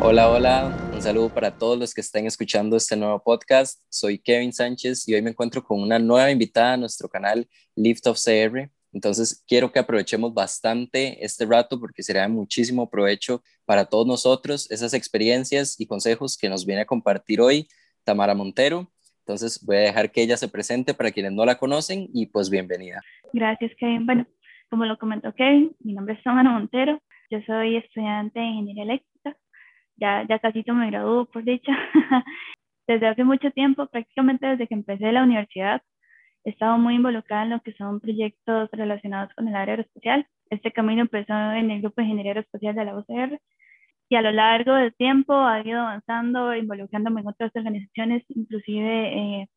Hola, 0.00 0.28
hola, 0.30 0.90
un 0.92 1.02
saludo 1.02 1.28
para 1.30 1.56
todos 1.56 1.78
los 1.78 1.94
que 1.94 2.00
estén 2.00 2.26
escuchando 2.26 2.76
este 2.76 2.94
nuevo 2.94 3.22
podcast. 3.22 3.80
Soy 3.88 4.18
Kevin 4.18 4.52
Sánchez 4.52 5.08
y 5.08 5.14
hoy 5.14 5.22
me 5.22 5.30
encuentro 5.30 5.64
con 5.64 5.80
una 5.80 5.98
nueva 5.98 6.30
invitada 6.30 6.74
a 6.74 6.76
nuestro 6.76 7.08
canal 7.08 7.48
Lift 7.74 8.06
of 8.06 8.18
CR. 8.22 8.70
Entonces, 8.94 9.44
quiero 9.46 9.70
que 9.70 9.78
aprovechemos 9.78 10.32
bastante 10.32 11.22
este 11.24 11.44
rato 11.44 11.78
porque 11.78 12.02
será 12.02 12.22
de 12.22 12.28
muchísimo 12.28 12.88
provecho 12.88 13.42
para 13.66 13.84
todos 13.84 14.06
nosotros 14.06 14.70
esas 14.70 14.94
experiencias 14.94 15.78
y 15.78 15.86
consejos 15.86 16.38
que 16.38 16.48
nos 16.48 16.64
viene 16.64 16.82
a 16.82 16.86
compartir 16.86 17.40
hoy 17.40 17.68
Tamara 18.04 18.34
Montero. 18.34 18.90
Entonces, 19.18 19.62
voy 19.66 19.76
a 19.76 19.80
dejar 19.80 20.10
que 20.10 20.22
ella 20.22 20.36
se 20.36 20.48
presente 20.48 20.94
para 20.94 21.10
quienes 21.10 21.32
no 21.32 21.44
la 21.44 21.58
conocen 21.58 22.08
y 22.14 22.26
pues 22.26 22.48
bienvenida. 22.48 23.02
Gracias, 23.32 23.72
Kevin. 23.78 24.06
Bueno, 24.06 24.26
como 24.70 24.86
lo 24.86 24.98
comentó 24.98 25.34
Kevin, 25.34 25.74
mi 25.80 25.92
nombre 25.92 26.14
es 26.14 26.22
Tamara 26.22 26.50
Montero. 26.50 27.02
Yo 27.30 27.40
soy 27.46 27.76
estudiante 27.76 28.38
de 28.38 28.46
Ingeniería 28.46 28.84
Eléctrica 28.84 29.14
ya, 29.96 30.26
ya 30.28 30.38
casi 30.38 30.64
me 30.72 30.90
graduó, 30.90 31.26
por 31.26 31.44
dicha. 31.44 31.72
desde 32.86 33.08
hace 33.08 33.24
mucho 33.24 33.50
tiempo, 33.52 33.86
prácticamente 33.86 34.46
desde 34.46 34.66
que 34.66 34.74
empecé 34.74 35.10
la 35.12 35.22
universidad, 35.22 35.82
he 36.44 36.50
estado 36.50 36.78
muy 36.78 36.94
involucrada 36.96 37.44
en 37.44 37.50
lo 37.50 37.60
que 37.60 37.72
son 37.74 38.00
proyectos 38.00 38.68
relacionados 38.72 39.32
con 39.34 39.48
el 39.48 39.56
área 39.56 39.72
aeroespacial. 39.74 40.26
Este 40.50 40.72
camino 40.72 41.02
empezó 41.02 41.32
en 41.32 41.70
el 41.70 41.80
Grupo 41.80 41.96
de 41.96 42.04
Ingeniería 42.04 42.32
Aeroespacial 42.32 42.74
de 42.74 42.84
la 42.84 42.96
UCR 42.96 43.40
y 44.10 44.16
a 44.16 44.22
lo 44.22 44.30
largo 44.30 44.74
del 44.74 44.94
tiempo 44.94 45.34
ha 45.34 45.60
ido 45.66 45.80
avanzando, 45.80 46.54
involucrándome 46.54 47.22
en 47.22 47.28
otras 47.28 47.50
organizaciones, 47.54 48.24
inclusive 48.28 49.40
eh, 49.42 49.48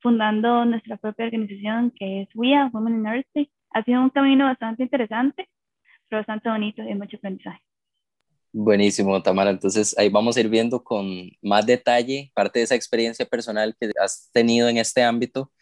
fundando 0.00 0.64
nuestra 0.64 0.96
propia 0.96 1.26
organización 1.26 1.92
que 1.96 2.22
es 2.22 2.28
WIA, 2.34 2.70
Women 2.72 2.96
in 2.96 3.06
Aerospace. 3.06 3.50
Ha 3.70 3.84
sido 3.84 4.02
un 4.02 4.10
camino 4.10 4.46
bastante 4.46 4.82
interesante, 4.82 5.48
pero 6.08 6.20
bastante 6.20 6.48
bonito 6.48 6.82
y 6.82 6.94
mucho 6.94 7.16
aprendizaje. 7.16 7.60
Buenísimo, 8.52 9.22
Tamara. 9.22 9.50
Entonces 9.50 9.96
ahí 9.98 10.08
vamos 10.08 10.36
a 10.36 10.40
ir 10.40 10.48
viendo 10.48 10.82
con 10.82 11.30
más 11.42 11.66
detalle 11.66 12.32
parte 12.34 12.58
de 12.58 12.64
esa 12.64 12.74
experiencia 12.74 13.26
personal 13.26 13.76
que 13.78 13.90
has 14.02 14.30
tenido 14.32 14.68
en 14.68 14.78
este 14.78 15.02
ámbito. 15.02 15.52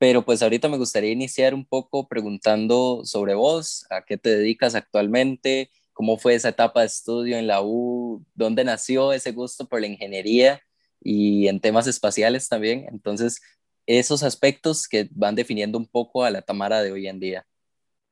Pero 0.00 0.24
pues 0.24 0.42
ahorita 0.42 0.70
me 0.70 0.78
gustaría 0.78 1.12
iniciar 1.12 1.52
un 1.52 1.66
poco 1.66 2.08
preguntando 2.08 3.02
sobre 3.04 3.34
vos, 3.34 3.86
a 3.90 4.02
qué 4.02 4.16
te 4.16 4.30
dedicas 4.30 4.74
actualmente, 4.74 5.68
cómo 5.92 6.16
fue 6.16 6.34
esa 6.34 6.48
etapa 6.48 6.80
de 6.80 6.86
estudio 6.86 7.36
en 7.36 7.46
la 7.46 7.60
U, 7.62 8.24
dónde 8.34 8.64
nació 8.64 9.12
ese 9.12 9.32
gusto 9.32 9.68
por 9.68 9.82
la 9.82 9.88
ingeniería 9.88 10.62
y 11.02 11.48
en 11.48 11.60
temas 11.60 11.86
espaciales 11.86 12.48
también. 12.48 12.86
Entonces, 12.88 13.42
esos 13.84 14.22
aspectos 14.22 14.88
que 14.88 15.06
van 15.10 15.34
definiendo 15.34 15.76
un 15.76 15.86
poco 15.86 16.24
a 16.24 16.30
la 16.30 16.40
Tamara 16.40 16.82
de 16.82 16.92
hoy 16.92 17.06
en 17.06 17.20
día. 17.20 17.44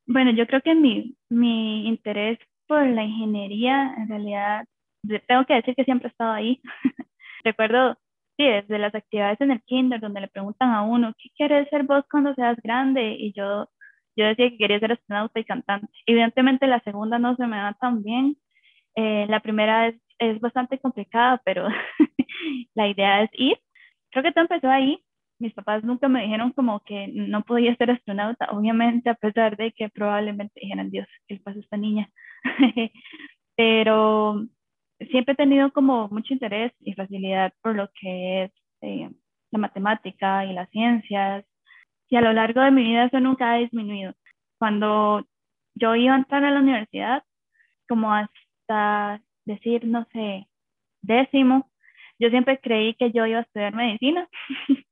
Bueno, 0.04 0.30
yo 0.32 0.46
creo 0.46 0.60
que 0.60 0.74
mi, 0.74 1.16
mi 1.30 1.88
interés 1.88 2.38
por 2.66 2.86
la 2.86 3.02
ingeniería, 3.02 3.94
en 3.96 4.10
realidad, 4.10 4.66
tengo 5.26 5.46
que 5.46 5.54
decir 5.54 5.74
que 5.74 5.84
siempre 5.84 6.08
he 6.08 6.10
estado 6.10 6.32
ahí. 6.32 6.60
Recuerdo, 7.44 7.96
sí, 8.38 8.44
desde 8.44 8.78
las 8.78 8.94
actividades 8.94 9.40
en 9.42 9.50
el 9.52 9.62
kinder, 9.62 10.00
donde 10.00 10.22
le 10.22 10.28
preguntan 10.28 10.70
a 10.72 10.82
uno, 10.82 11.14
¿qué 11.18 11.30
quieres 11.36 11.68
ser 11.70 11.84
vos 11.84 12.04
cuando 12.10 12.34
seas 12.34 12.56
grande? 12.62 13.16
Y 13.18 13.32
yo, 13.34 13.68
yo 14.16 14.26
decía 14.26 14.50
que 14.50 14.58
quería 14.58 14.80
ser 14.80 14.92
astronauta 14.92 15.40
y 15.40 15.44
cantante. 15.44 15.88
Evidentemente 16.06 16.66
la 16.66 16.80
segunda 16.80 17.18
no 17.18 17.36
se 17.36 17.46
me 17.46 17.56
da 17.58 17.74
tan 17.80 18.02
bien. 18.02 18.36
Eh, 18.96 19.26
la 19.28 19.40
primera 19.40 19.88
es, 19.88 19.96
es 20.18 20.40
bastante 20.40 20.78
complicada, 20.80 21.42
pero 21.44 21.68
la 22.74 22.88
idea 22.88 23.22
es 23.24 23.30
ir. 23.34 23.58
Creo 24.10 24.24
que 24.24 24.32
todo 24.32 24.44
empezó 24.44 24.70
ahí 24.70 25.02
mis 25.38 25.54
papás 25.54 25.84
nunca 25.84 26.08
me 26.08 26.22
dijeron 26.22 26.52
como 26.52 26.80
que 26.80 27.08
no 27.08 27.42
podía 27.42 27.74
ser 27.76 27.90
astronauta, 27.90 28.48
obviamente 28.50 29.10
a 29.10 29.14
pesar 29.14 29.56
de 29.56 29.72
que 29.72 29.88
probablemente 29.88 30.60
dijeran, 30.60 30.90
Dios, 30.90 31.06
¿qué 31.26 31.34
le 31.34 31.40
pasa 31.40 31.58
a 31.58 31.62
esta 31.62 31.76
niña? 31.76 32.10
Pero 33.56 34.46
siempre 35.10 35.34
he 35.34 35.36
tenido 35.36 35.72
como 35.72 36.08
mucho 36.08 36.32
interés 36.34 36.72
y 36.80 36.94
facilidad 36.94 37.52
por 37.62 37.74
lo 37.76 37.88
que 38.00 38.44
es 38.44 38.52
eh, 38.82 39.10
la 39.50 39.58
matemática 39.58 40.44
y 40.44 40.52
las 40.52 40.68
ciencias. 40.70 41.44
Y 42.10 42.16
a 42.16 42.20
lo 42.20 42.32
largo 42.32 42.60
de 42.60 42.70
mi 42.70 42.84
vida 42.84 43.04
eso 43.04 43.20
nunca 43.20 43.52
ha 43.52 43.58
disminuido. 43.58 44.14
Cuando 44.58 45.26
yo 45.74 45.94
iba 45.94 46.14
a 46.14 46.18
entrar 46.18 46.44
a 46.44 46.50
la 46.50 46.60
universidad, 46.60 47.22
como 47.88 48.12
hasta 48.12 49.22
decir, 49.44 49.86
no 49.86 50.06
sé, 50.12 50.48
décimo, 51.02 51.70
yo 52.18 52.30
siempre 52.30 52.58
creí 52.60 52.94
que 52.94 53.12
yo 53.12 53.26
iba 53.26 53.38
a 53.40 53.42
estudiar 53.42 53.74
medicina. 53.74 54.28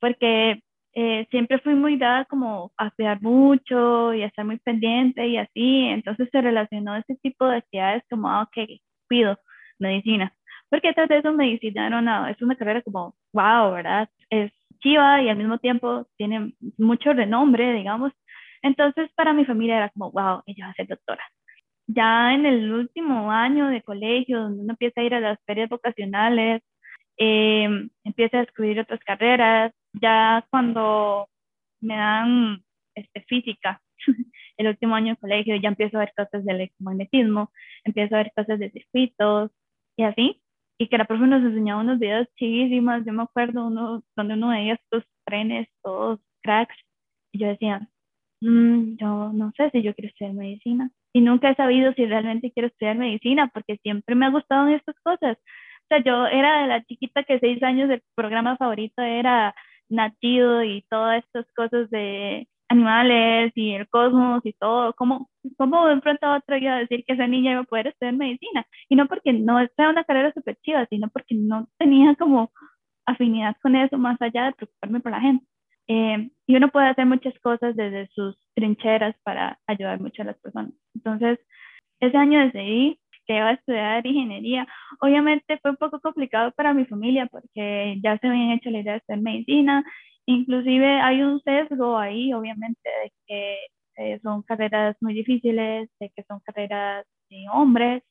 porque 0.00 0.62
eh, 0.94 1.26
siempre 1.30 1.58
fui 1.60 1.74
muy 1.74 1.96
dada 1.96 2.24
como 2.24 2.72
a 2.76 2.90
cuidar 2.90 3.22
mucho 3.22 4.12
y 4.14 4.22
a 4.22 4.26
estar 4.26 4.44
muy 4.44 4.58
pendiente 4.58 5.26
y 5.28 5.36
así, 5.36 5.84
entonces 5.84 6.28
se 6.32 6.40
relacionó 6.40 6.96
ese 6.96 7.16
tipo 7.16 7.46
de 7.46 7.58
actividades 7.58 8.02
como, 8.10 8.28
ah, 8.28 8.42
ok, 8.42 8.68
cuido, 9.10 9.38
medicina, 9.78 10.32
porque 10.70 10.92
tras 10.92 11.08
de 11.08 11.18
eso 11.18 11.32
medicina 11.32 11.90
no, 11.90 12.00
no, 12.00 12.28
es 12.28 12.40
una 12.40 12.56
carrera 12.56 12.82
como, 12.82 13.16
wow, 13.32 13.72
¿verdad? 13.72 14.08
Es 14.30 14.52
chiva 14.78 15.20
y 15.20 15.28
al 15.28 15.36
mismo 15.36 15.58
tiempo 15.58 16.06
tiene 16.16 16.54
mucho 16.78 17.12
renombre, 17.12 17.72
digamos, 17.72 18.12
entonces 18.62 19.10
para 19.16 19.32
mi 19.32 19.44
familia 19.44 19.78
era 19.78 19.90
como, 19.90 20.12
wow, 20.12 20.42
ella 20.46 20.66
va 20.66 20.70
a 20.70 20.74
ser 20.74 20.86
doctora. 20.86 21.24
Ya 21.86 22.34
en 22.34 22.46
el 22.46 22.72
último 22.72 23.32
año 23.32 23.66
de 23.68 23.82
colegio, 23.82 24.42
donde 24.42 24.62
uno 24.62 24.72
empieza 24.74 25.00
a 25.00 25.04
ir 25.04 25.14
a 25.14 25.20
las 25.20 25.38
ferias 25.44 25.68
vocacionales, 25.68 26.62
eh, 27.18 27.68
empieza 28.04 28.38
a 28.38 28.40
descubrir 28.42 28.78
otras 28.80 29.00
carreras, 29.00 29.72
ya 29.92 30.46
cuando 30.50 31.28
me 31.80 31.96
dan 31.96 32.62
este, 32.94 33.22
física, 33.22 33.80
el 34.56 34.66
último 34.66 34.94
año 34.94 35.14
de 35.14 35.20
colegio, 35.20 35.56
ya 35.56 35.68
empiezo 35.68 35.96
a 35.96 36.00
ver 36.00 36.12
cosas 36.16 36.44
de 36.44 36.52
electromagnetismo, 36.52 37.50
empiezo 37.84 38.14
a 38.14 38.18
ver 38.18 38.32
cosas 38.36 38.58
de 38.58 38.70
circuitos 38.70 39.50
y 39.96 40.04
así. 40.04 40.42
Y 40.78 40.88
que 40.88 40.98
la 40.98 41.04
profe 41.04 41.26
nos 41.26 41.42
enseñaba 41.42 41.82
unos 41.82 41.98
videos 41.98 42.26
chivísimos, 42.36 43.04
yo 43.04 43.12
me 43.12 43.22
acuerdo 43.24 43.66
uno 43.66 44.02
donde 44.16 44.34
uno 44.34 44.48
veía 44.48 44.74
estos 44.74 45.04
trenes 45.26 45.68
todos 45.82 46.20
cracks, 46.42 46.74
y 47.32 47.38
yo 47.38 47.48
decía, 47.48 47.88
mm, 48.40 48.96
yo 48.96 49.32
no 49.32 49.52
sé 49.56 49.70
si 49.70 49.82
yo 49.82 49.94
quiero 49.94 50.08
estudiar 50.08 50.34
medicina. 50.34 50.90
Y 51.12 51.20
nunca 51.20 51.50
he 51.50 51.54
sabido 51.56 51.92
si 51.94 52.06
realmente 52.06 52.52
quiero 52.52 52.68
estudiar 52.68 52.96
medicina, 52.96 53.48
porque 53.52 53.78
siempre 53.82 54.14
me 54.14 54.26
ha 54.26 54.30
gustado 54.30 54.68
estas 54.68 54.96
cosas. 55.02 55.38
O 55.38 55.86
sea, 55.88 56.02
yo 56.04 56.26
era 56.26 56.62
de 56.62 56.68
la 56.68 56.84
chiquita 56.84 57.24
que 57.24 57.40
seis 57.40 57.62
años 57.62 57.90
el 57.90 58.02
programa 58.14 58.56
favorito 58.56 59.02
era 59.02 59.54
nacido 59.88 60.62
y 60.64 60.82
todas 60.88 61.24
estas 61.24 61.46
cosas 61.54 61.90
de 61.90 62.48
animales 62.70 63.52
y 63.56 63.72
el 63.72 63.88
cosmos 63.88 64.40
y 64.44 64.52
todo, 64.54 64.94
¿cómo, 64.94 65.28
cómo 65.58 65.86
de 65.86 66.00
pronto 66.00 66.26
a 66.26 66.36
otro 66.38 66.56
iba 66.56 66.76
a 66.76 66.78
decir 66.78 67.04
que 67.04 67.14
esa 67.14 67.26
niña 67.26 67.52
iba 67.52 67.60
a 67.62 67.64
poder 67.64 67.88
estudiar 67.88 68.14
medicina? 68.14 68.64
Y 68.88 68.96
no 68.96 69.06
porque 69.06 69.32
no 69.32 69.58
sea 69.76 69.90
una 69.90 70.04
carrera 70.04 70.32
súper 70.32 70.56
chiva, 70.62 70.86
sino 70.86 71.08
porque 71.08 71.34
no 71.34 71.68
tenía 71.78 72.14
como 72.14 72.52
afinidad 73.06 73.56
con 73.62 73.76
eso 73.76 73.98
más 73.98 74.20
allá 74.22 74.46
de 74.46 74.52
preocuparme 74.52 75.00
por 75.00 75.12
la 75.12 75.20
gente. 75.20 75.44
Eh, 75.88 76.30
y 76.46 76.56
uno 76.56 76.68
puede 76.70 76.86
hacer 76.88 77.06
muchas 77.06 77.34
cosas 77.40 77.74
desde 77.74 78.06
sus 78.14 78.36
trincheras 78.54 79.16
para 79.24 79.58
ayudar 79.66 80.00
mucho 80.00 80.22
a 80.22 80.26
las 80.26 80.38
personas. 80.38 80.72
Entonces, 80.94 81.40
ese 82.00 82.16
año 82.16 82.38
decidí 82.40 83.00
que 83.30 83.36
iba 83.36 83.48
a 83.48 83.52
estudiar 83.52 84.06
ingeniería. 84.06 84.66
Obviamente 85.00 85.58
fue 85.62 85.70
un 85.70 85.76
poco 85.76 86.00
complicado 86.00 86.52
para 86.52 86.74
mi 86.74 86.84
familia 86.86 87.26
porque 87.26 87.98
ya 88.02 88.18
se 88.18 88.26
habían 88.26 88.50
hecho 88.50 88.70
la 88.70 88.80
idea 88.80 88.92
de 88.94 88.98
estudiar 88.98 89.22
medicina, 89.22 89.84
inclusive 90.26 91.00
hay 91.00 91.22
un 91.22 91.40
sesgo 91.42 91.96
ahí, 91.96 92.32
obviamente, 92.32 92.88
de 93.04 93.12
que 93.26 93.58
eh, 93.98 94.20
son 94.22 94.42
carreras 94.42 94.96
muy 95.00 95.14
difíciles, 95.14 95.88
de 96.00 96.10
que 96.10 96.24
son 96.24 96.40
carreras 96.40 97.06
de 97.30 97.44
hombres 97.52 98.02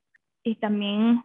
y 0.43 0.55
también 0.55 1.21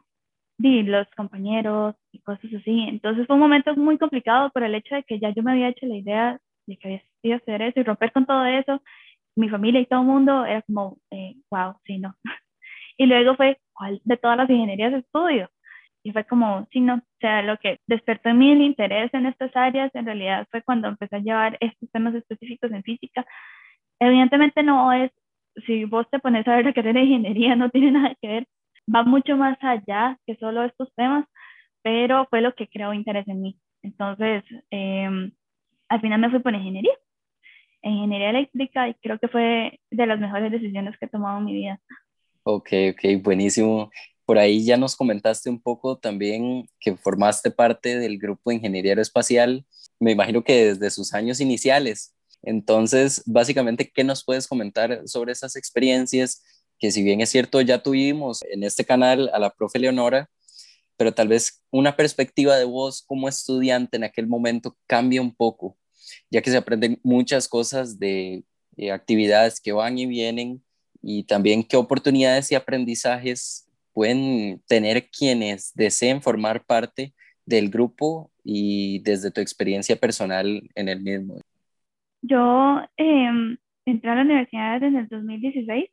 de 0.58 0.82
los 0.84 1.06
compañeros 1.16 1.94
y 2.12 2.20
cosas 2.22 2.50
así. 2.52 2.86
Entonces 2.88 3.26
fue 3.28 3.34
un 3.36 3.42
momento 3.42 3.76
muy 3.76 3.98
complicado 3.98 4.50
por 4.50 4.64
el 4.64 4.74
hecho 4.74 4.96
de 4.96 5.04
que 5.04 5.20
ya 5.20 5.30
yo 5.30 5.42
me 5.44 5.52
había 5.52 5.68
hecho 5.68 5.86
la 5.86 5.96
idea 5.96 6.40
de 6.66 6.76
que 6.78 7.02
había 7.22 7.36
a 7.36 7.38
hacer 7.38 7.62
eso 7.62 7.80
y 7.80 7.84
romper 7.84 8.12
con 8.12 8.26
todo 8.26 8.44
eso. 8.46 8.82
Mi 9.36 9.48
familia 9.48 9.80
y 9.80 9.86
todo 9.86 10.00
el 10.00 10.06
mundo 10.06 10.44
era 10.44 10.62
como, 10.62 10.98
eh, 11.10 11.36
wow, 11.50 11.76
sí, 11.84 11.98
no, 11.98 12.14
Y 12.96 13.06
luego 13.06 13.36
fue, 13.36 13.58
¿cuál 13.72 14.00
de 14.04 14.16
todas 14.16 14.36
las 14.36 14.50
ingenierías 14.50 14.94
estudio? 14.94 15.50
Y 16.04 16.12
fue 16.12 16.24
como, 16.26 16.66
sí, 16.72 16.80
no, 16.80 16.96
o 16.96 17.00
sea, 17.20 17.42
lo 17.42 17.56
que 17.58 17.80
despertó 17.86 18.28
en 18.30 18.38
mí 18.38 18.52
el 18.52 18.62
interés 18.62 19.12
en 19.14 19.26
estas 19.26 19.56
áreas 19.56 19.90
en 19.94 20.06
realidad 20.06 20.46
fue 20.50 20.62
cuando 20.62 20.88
empecé 20.88 21.16
a 21.16 21.20
llevar 21.20 21.56
estos 21.60 21.90
temas 21.92 22.14
específicos 22.14 22.70
en 22.72 22.82
física. 22.82 23.26
Evidentemente 24.00 24.62
no 24.62 24.92
es, 24.92 25.12
si 25.66 25.84
vos 25.86 26.08
te 26.10 26.18
pones 26.20 26.46
a 26.48 26.56
ver 26.56 26.66
la 26.66 26.72
carrera 26.74 27.00
de 27.00 27.06
ingeniería, 27.06 27.56
no 27.56 27.70
tiene 27.70 27.92
nada 27.92 28.14
que 28.20 28.28
ver, 28.28 28.48
va 28.94 29.02
mucho 29.04 29.36
más 29.36 29.58
allá 29.62 30.18
que 30.26 30.36
solo 30.36 30.64
estos 30.64 30.92
temas, 30.96 31.26
pero 31.82 32.26
fue 32.30 32.40
lo 32.42 32.54
que 32.54 32.68
creó 32.68 32.92
interés 32.94 33.28
en 33.28 33.42
mí. 33.42 33.58
Entonces, 33.82 34.44
em, 34.70 35.32
al 35.88 36.00
final 36.00 36.20
me 36.20 36.30
fui 36.30 36.40
por 36.40 36.54
ingeniería. 36.54 36.94
ingeniería 37.82 38.30
eléctrica 38.30 38.88
y 38.88 38.94
creo 38.94 39.18
que 39.18 39.28
fue 39.28 39.80
de 39.90 40.06
las 40.06 40.18
mejores 40.20 40.50
decisiones 40.52 40.96
que 40.98 41.06
he 41.06 41.08
tomado 41.08 41.38
en 41.38 41.44
mi 41.44 41.54
vida. 41.54 41.80
Ok, 42.46 42.68
ok, 42.92 43.22
buenísimo. 43.22 43.90
Por 44.26 44.38
ahí 44.38 44.64
ya 44.64 44.76
nos 44.76 44.96
comentaste 44.96 45.48
un 45.48 45.60
poco 45.60 45.98
también 45.98 46.68
que 46.78 46.94
formaste 46.96 47.50
parte 47.50 47.98
del 47.98 48.18
grupo 48.18 48.50
de 48.50 48.56
Ingeniería 48.56 48.92
Aeroespacial, 48.92 49.66
me 49.98 50.12
imagino 50.12 50.44
que 50.44 50.74
desde 50.74 50.90
sus 50.90 51.14
años 51.14 51.40
iniciales. 51.40 52.14
Entonces, 52.42 53.22
básicamente, 53.26 53.90
¿qué 53.94 54.04
nos 54.04 54.24
puedes 54.24 54.46
comentar 54.46 55.02
sobre 55.08 55.32
esas 55.32 55.56
experiencias? 55.56 56.42
Que 56.78 56.92
si 56.92 57.02
bien 57.02 57.22
es 57.22 57.30
cierto, 57.30 57.62
ya 57.62 57.82
tuvimos 57.82 58.42
en 58.50 58.62
este 58.64 58.84
canal 58.84 59.30
a 59.32 59.38
la 59.38 59.50
profe 59.54 59.78
Leonora, 59.78 60.28
pero 60.98 61.14
tal 61.14 61.28
vez 61.28 61.62
una 61.70 61.96
perspectiva 61.96 62.56
de 62.56 62.64
vos 62.64 63.02
como 63.06 63.28
estudiante 63.28 63.96
en 63.96 64.04
aquel 64.04 64.26
momento 64.26 64.76
cambia 64.86 65.22
un 65.22 65.34
poco, 65.34 65.78
ya 66.30 66.42
que 66.42 66.50
se 66.50 66.58
aprenden 66.58 67.00
muchas 67.02 67.48
cosas 67.48 67.98
de, 67.98 68.44
de 68.72 68.92
actividades 68.92 69.60
que 69.60 69.72
van 69.72 69.98
y 69.98 70.06
vienen 70.06 70.63
y 71.06 71.24
también 71.24 71.62
qué 71.62 71.76
oportunidades 71.76 72.50
y 72.50 72.54
aprendizajes 72.54 73.68
pueden 73.92 74.60
tener 74.66 75.08
quienes 75.10 75.72
deseen 75.74 76.22
formar 76.22 76.64
parte 76.64 77.12
del 77.44 77.68
grupo 77.68 78.30
y 78.42 79.00
desde 79.02 79.30
tu 79.30 79.40
experiencia 79.40 79.96
personal 79.96 80.62
en 80.74 80.88
el 80.88 81.02
mismo. 81.02 81.40
Yo 82.22 82.80
eh, 82.96 83.56
entré 83.84 84.10
a 84.10 84.14
la 84.14 84.22
universidad 84.22 84.82
en 84.82 84.96
el 84.96 85.08
2016. 85.08 85.90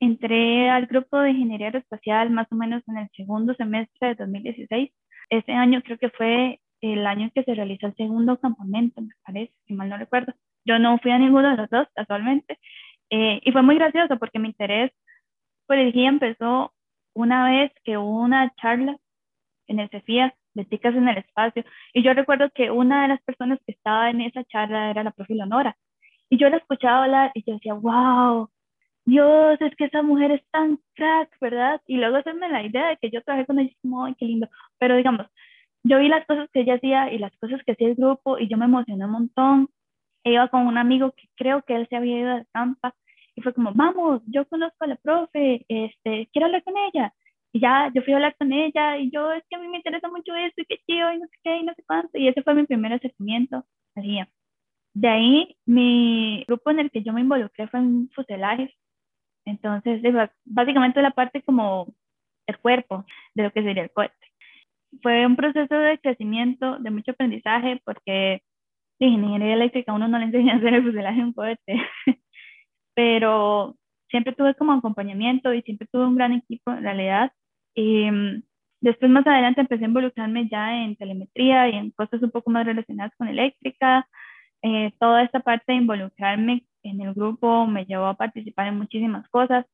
Entré 0.00 0.68
al 0.68 0.86
grupo 0.86 1.18
de 1.18 1.30
ingeniería 1.30 1.68
aeroespacial 1.68 2.30
más 2.30 2.48
o 2.50 2.56
menos 2.56 2.82
en 2.88 2.98
el 2.98 3.08
segundo 3.16 3.54
semestre 3.54 4.08
de 4.08 4.14
2016. 4.16 4.90
Ese 5.30 5.52
año 5.52 5.80
creo 5.82 5.98
que 5.98 6.10
fue 6.10 6.60
el 6.80 7.06
año 7.06 7.26
en 7.26 7.30
que 7.30 7.44
se 7.44 7.54
realizó 7.54 7.86
el 7.86 7.94
segundo 7.94 8.38
campamento, 8.40 9.00
me 9.00 9.14
parece, 9.24 9.54
si 9.66 9.74
mal 9.74 9.88
no 9.88 9.96
recuerdo. 9.96 10.34
Yo 10.64 10.80
no 10.80 10.98
fui 10.98 11.12
a 11.12 11.18
ninguno 11.18 11.50
de 11.50 11.56
los 11.56 11.70
dos, 11.70 11.86
casualmente. 11.94 12.58
Eh, 13.14 13.40
y 13.44 13.52
fue 13.52 13.62
muy 13.62 13.76
gracioso 13.76 14.18
porque 14.18 14.38
mi 14.38 14.48
interés 14.48 14.90
por 15.66 15.76
el 15.76 15.92
guía 15.92 16.08
empezó 16.08 16.72
una 17.14 17.44
vez 17.44 17.70
que 17.84 17.98
hubo 17.98 18.22
una 18.22 18.52
charla 18.56 18.96
en 19.68 19.80
el 19.80 19.90
CEFIA 19.90 20.34
de 20.54 20.66
chicas 20.68 20.94
en 20.94 21.08
el 21.08 21.18
espacio. 21.18 21.64
Y 21.92 22.02
yo 22.02 22.14
recuerdo 22.14 22.50
que 22.54 22.70
una 22.70 23.02
de 23.02 23.08
las 23.08 23.22
personas 23.22 23.58
que 23.66 23.72
estaba 23.72 24.10
en 24.10 24.22
esa 24.22 24.44
charla 24.44 24.90
era 24.90 25.04
la 25.04 25.10
profe 25.12 25.34
Leonora. 25.34 25.76
Y 26.30 26.38
yo 26.38 26.48
la 26.48 26.56
escuchaba 26.56 27.04
hablar 27.04 27.32
y 27.34 27.44
yo 27.44 27.54
decía, 27.54 27.74
wow, 27.74 28.48
Dios, 29.04 29.60
es 29.60 29.76
que 29.76 29.84
esa 29.86 30.02
mujer 30.02 30.32
es 30.32 30.42
tan 30.50 30.78
crack, 30.94 31.36
¿verdad? 31.40 31.82
Y 31.86 31.96
luego 31.98 32.16
hacerme 32.16 32.48
la 32.48 32.62
idea 32.62 32.88
de 32.88 32.96
que 32.96 33.10
yo 33.10 33.22
trabajé 33.22 33.46
con 33.46 33.58
ella, 33.58 33.72
como, 33.82 34.04
ay, 34.06 34.14
qué 34.18 34.26
lindo. 34.26 34.48
Pero 34.78 34.96
digamos, 34.96 35.26
yo 35.84 35.98
vi 35.98 36.08
las 36.08 36.26
cosas 36.26 36.48
que 36.52 36.60
ella 36.60 36.76
hacía 36.76 37.12
y 37.12 37.18
las 37.18 37.36
cosas 37.38 37.60
que 37.64 37.72
hacía 37.72 37.88
el 37.88 37.96
grupo 37.96 38.38
y 38.38 38.48
yo 38.48 38.56
me 38.56 38.66
emocioné 38.66 39.04
un 39.04 39.10
montón. 39.12 39.68
Iba 40.24 40.48
con 40.48 40.66
un 40.66 40.78
amigo 40.78 41.12
que 41.12 41.28
creo 41.36 41.62
que 41.62 41.74
él 41.74 41.86
se 41.88 41.96
había 41.96 42.18
ido 42.18 42.36
de 42.36 42.44
Tampa 42.52 42.94
y 43.34 43.42
fue 43.42 43.54
como, 43.54 43.72
vamos, 43.74 44.22
yo 44.26 44.46
conozco 44.48 44.84
a 44.84 44.88
la 44.88 44.96
profe, 44.96 45.64
este, 45.68 46.28
quiero 46.32 46.46
hablar 46.46 46.62
con 46.64 46.74
ella. 46.76 47.12
Y 47.52 47.60
ya 47.60 47.90
yo 47.94 48.02
fui 48.02 48.12
a 48.12 48.16
hablar 48.16 48.36
con 48.36 48.52
ella 48.52 48.96
y 48.98 49.10
yo, 49.10 49.30
es 49.32 49.44
que 49.48 49.56
a 49.56 49.58
mí 49.58 49.68
me 49.68 49.78
interesa 49.78 50.08
mucho 50.08 50.34
esto 50.34 50.62
y 50.62 50.64
qué 50.66 50.78
chido 50.86 51.12
y 51.12 51.18
no 51.18 51.26
sé 51.26 51.36
qué 51.42 51.56
y 51.58 51.62
no 51.64 51.74
sé 51.74 51.82
cuánto. 51.86 52.18
Y 52.18 52.28
ese 52.28 52.42
fue 52.42 52.54
mi 52.54 52.64
primer 52.66 52.92
acercamiento 52.94 53.64
al 53.94 54.28
De 54.94 55.08
ahí, 55.08 55.56
mi 55.66 56.44
grupo 56.46 56.70
en 56.70 56.80
el 56.80 56.90
que 56.90 57.02
yo 57.02 57.12
me 57.12 57.20
involucré 57.22 57.68
fue 57.68 57.80
en 57.80 58.10
fuselajes. 58.14 58.70
Entonces, 59.44 60.02
básicamente 60.44 61.02
la 61.02 61.10
parte 61.12 61.42
como 61.42 61.88
el 62.46 62.58
cuerpo 62.58 63.04
de 63.34 63.44
lo 63.44 63.52
que 63.52 63.62
sería 63.62 63.84
el 63.84 63.90
cohete. 63.90 64.14
Fue 65.02 65.26
un 65.26 65.36
proceso 65.36 65.74
de 65.74 65.98
crecimiento, 65.98 66.78
de 66.78 66.90
mucho 66.90 67.12
aprendizaje, 67.12 67.80
porque 67.84 68.42
ingeniería 69.06 69.54
eléctrica 69.54 69.92
uno 69.92 70.08
no 70.08 70.18
le 70.18 70.26
enseña 70.26 70.54
a 70.54 70.56
hacer 70.56 70.74
el 70.74 70.84
fuselaje 70.84 71.18
de 71.18 71.24
un 71.24 71.32
cohete. 71.32 71.82
Pero 72.94 73.76
siempre 74.08 74.34
tuve 74.34 74.54
como 74.54 74.72
acompañamiento 74.72 75.52
y 75.54 75.62
siempre 75.62 75.88
tuve 75.90 76.06
un 76.06 76.16
gran 76.16 76.32
equipo 76.32 76.70
en 76.72 76.82
realidad 76.82 77.32
y 77.74 78.10
mm, 78.10 78.42
después 78.80 79.10
más 79.10 79.26
adelante 79.26 79.62
empecé 79.62 79.84
a 79.84 79.88
involucrarme 79.88 80.48
ya 80.48 80.84
en 80.84 80.96
telemetría 80.96 81.68
y 81.68 81.76
en 81.76 81.90
cosas 81.92 82.22
un 82.22 82.30
poco 82.30 82.50
más 82.50 82.66
relacionadas 82.66 83.12
con 83.16 83.28
eléctrica. 83.28 84.06
Eh, 84.62 84.92
toda 85.00 85.22
esta 85.22 85.40
parte 85.40 85.72
de 85.72 85.78
involucrarme 85.78 86.66
en 86.82 87.00
el 87.00 87.14
grupo 87.14 87.66
me 87.66 87.84
llevó 87.86 88.06
a 88.06 88.16
participar 88.16 88.68
en 88.68 88.78
muchísimas 88.78 89.28
cosas. 89.28 89.66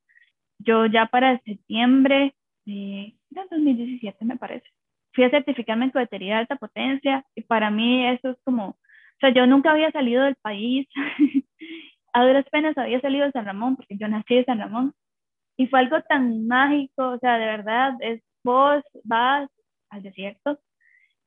Yo 0.59 0.87
ya 0.87 1.07
para 1.07 1.41
septiembre 1.41 2.35
de, 2.65 3.15
2017 3.31 4.25
me 4.25 4.37
parece, 4.37 4.67
fui 5.13 5.25
a 5.25 5.31
certificarme 5.31 5.87
en 5.87 5.91
cohetería 5.91 6.35
de 6.35 6.41
alta 6.41 6.57
potencia 6.57 7.25
y 7.35 7.43
para 7.43 7.71
mí 7.71 8.07
eso 8.07 8.31
es 8.31 8.37
como, 8.45 8.79
o 9.19 9.21
sea, 9.21 9.35
yo 9.35 9.47
nunca 9.49 9.73
había 9.73 9.91
salido 9.91 10.23
del 10.23 10.37
país, 10.37 10.87
a 12.13 12.25
duras 12.25 12.47
penas 12.53 12.79
había 12.79 13.01
salido 13.01 13.27
de 13.27 13.33
San 13.33 13.47
Ramón, 13.47 13.75
porque 13.77 13.97
yo 13.99 14.07
nací 14.07 14.37
de 14.37 14.45
San 14.45 14.61
Ramón, 14.61 14.95
y 15.57 15.67
fue 15.67 15.81
algo 15.81 16.01
tan 16.03 16.47
mágico, 16.47 17.11
o 17.11 17.19
sea, 17.19 17.37
de 17.37 17.47
verdad, 17.47 17.95
es 18.01 18.23
vos 18.45 18.83
vas 19.03 19.51
al 19.91 20.03
desierto 20.03 20.61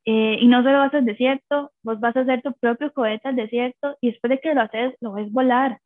eh, 0.05 0.37
y 0.39 0.47
no 0.47 0.63
solo 0.63 0.79
vas 0.79 0.93
al 0.93 1.05
desierto, 1.05 1.71
vos 1.83 1.99
vas 1.99 2.15
a 2.15 2.21
hacer 2.21 2.41
tu 2.41 2.53
propio 2.53 2.93
cohete 2.93 3.27
al 3.27 3.35
desierto 3.35 3.97
y 4.01 4.11
después 4.11 4.29
de 4.31 4.39
que 4.39 4.53
lo 4.53 4.61
haces, 4.61 4.95
lo 5.01 5.13
ves 5.13 5.31
volar. 5.31 5.79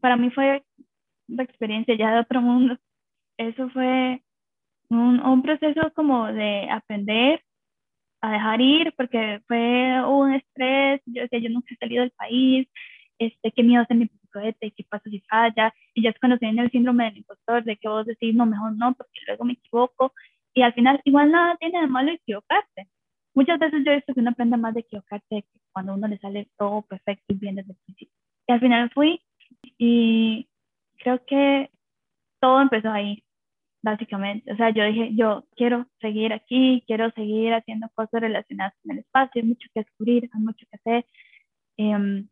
Para 0.00 0.16
mí 0.16 0.30
fue 0.30 0.64
una 1.28 1.44
experiencia 1.44 1.96
ya 1.96 2.12
de 2.12 2.20
otro 2.20 2.42
mundo. 2.42 2.76
Eso 3.38 3.70
fue 3.70 4.22
un, 4.90 5.20
un 5.20 5.42
proceso 5.42 5.92
como 5.94 6.26
de 6.32 6.68
aprender 6.70 7.42
a 8.20 8.32
dejar 8.32 8.60
ir 8.60 8.92
porque 8.96 9.40
fue 9.46 10.04
un 10.06 10.34
estrés, 10.34 11.00
yo 11.06 11.22
decía, 11.22 11.38
yo 11.38 11.50
nunca 11.50 11.74
he 11.74 11.76
salido 11.76 12.02
del 12.02 12.12
país, 12.12 12.68
este, 13.18 13.52
qué 13.52 13.62
miedo 13.62 13.82
hacer 13.82 13.96
mi 13.96 14.08
cohete, 14.32 14.72
qué 14.76 14.84
pasa 14.88 15.10
si 15.10 15.20
falla, 15.20 15.74
y 15.94 16.02
ya 16.02 16.10
es 16.10 16.18
cuando 16.18 16.38
tienen 16.38 16.64
el 16.64 16.70
síndrome 16.70 17.04
del 17.04 17.18
impostor, 17.18 17.64
de 17.64 17.76
que 17.76 17.88
vos 17.88 18.06
decís, 18.06 18.34
no, 18.34 18.46
mejor 18.46 18.72
no, 18.76 18.94
porque 18.94 19.20
luego 19.26 19.44
me 19.44 19.54
equivoco, 19.54 20.12
y 20.54 20.62
al 20.62 20.72
final 20.74 21.00
igual 21.04 21.30
nada 21.30 21.56
tiene 21.58 21.80
de 21.80 21.86
malo 21.86 22.12
equivocarse. 22.12 22.88
Muchas 23.34 23.58
veces 23.58 23.82
yo 23.84 23.92
he 23.92 23.96
visto 23.96 24.14
que 24.14 24.20
uno 24.20 24.30
aprende 24.30 24.56
más 24.56 24.74
de 24.74 24.80
equivocarse 24.80 25.44
cuando 25.72 25.94
uno 25.94 26.08
le 26.08 26.18
sale 26.18 26.48
todo 26.58 26.82
perfecto 26.82 27.24
y 27.28 27.34
bien 27.34 27.54
desde 27.54 27.72
el 27.72 27.78
principio. 27.84 28.14
Y 28.48 28.52
al 28.52 28.60
final 28.60 28.90
fui 28.90 29.22
y 29.78 30.48
creo 30.98 31.24
que 31.24 31.70
todo 32.40 32.60
empezó 32.60 32.90
ahí, 32.90 33.22
básicamente. 33.82 34.52
O 34.52 34.56
sea, 34.56 34.70
yo 34.70 34.84
dije, 34.84 35.10
yo 35.14 35.44
quiero 35.56 35.86
seguir 36.00 36.32
aquí, 36.32 36.84
quiero 36.86 37.10
seguir 37.12 37.54
haciendo 37.54 37.88
cosas 37.94 38.20
relacionadas 38.20 38.74
con 38.82 38.92
el 38.92 38.98
espacio, 39.00 39.42
hay 39.42 39.48
mucho 39.48 39.68
que 39.74 39.80
descubrir, 39.80 40.30
hay 40.32 40.40
mucho 40.42 40.66
que 40.70 40.76
hacer. 40.76 41.06
Eh, 41.78 42.24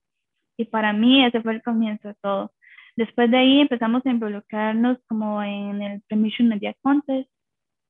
y 0.58 0.64
para 0.66 0.92
mí 0.92 1.24
ese 1.24 1.40
fue 1.42 1.54
el 1.54 1.62
comienzo 1.62 2.08
de 2.08 2.14
todo. 2.22 2.52
Después 2.96 3.30
de 3.30 3.38
ahí 3.38 3.60
empezamos 3.60 4.04
a 4.04 4.10
involucrarnos 4.10 4.98
como 5.08 5.42
en 5.42 5.82
el 5.82 6.02
Permission 6.08 6.48
Media 6.48 6.74
Contest. 6.82 7.30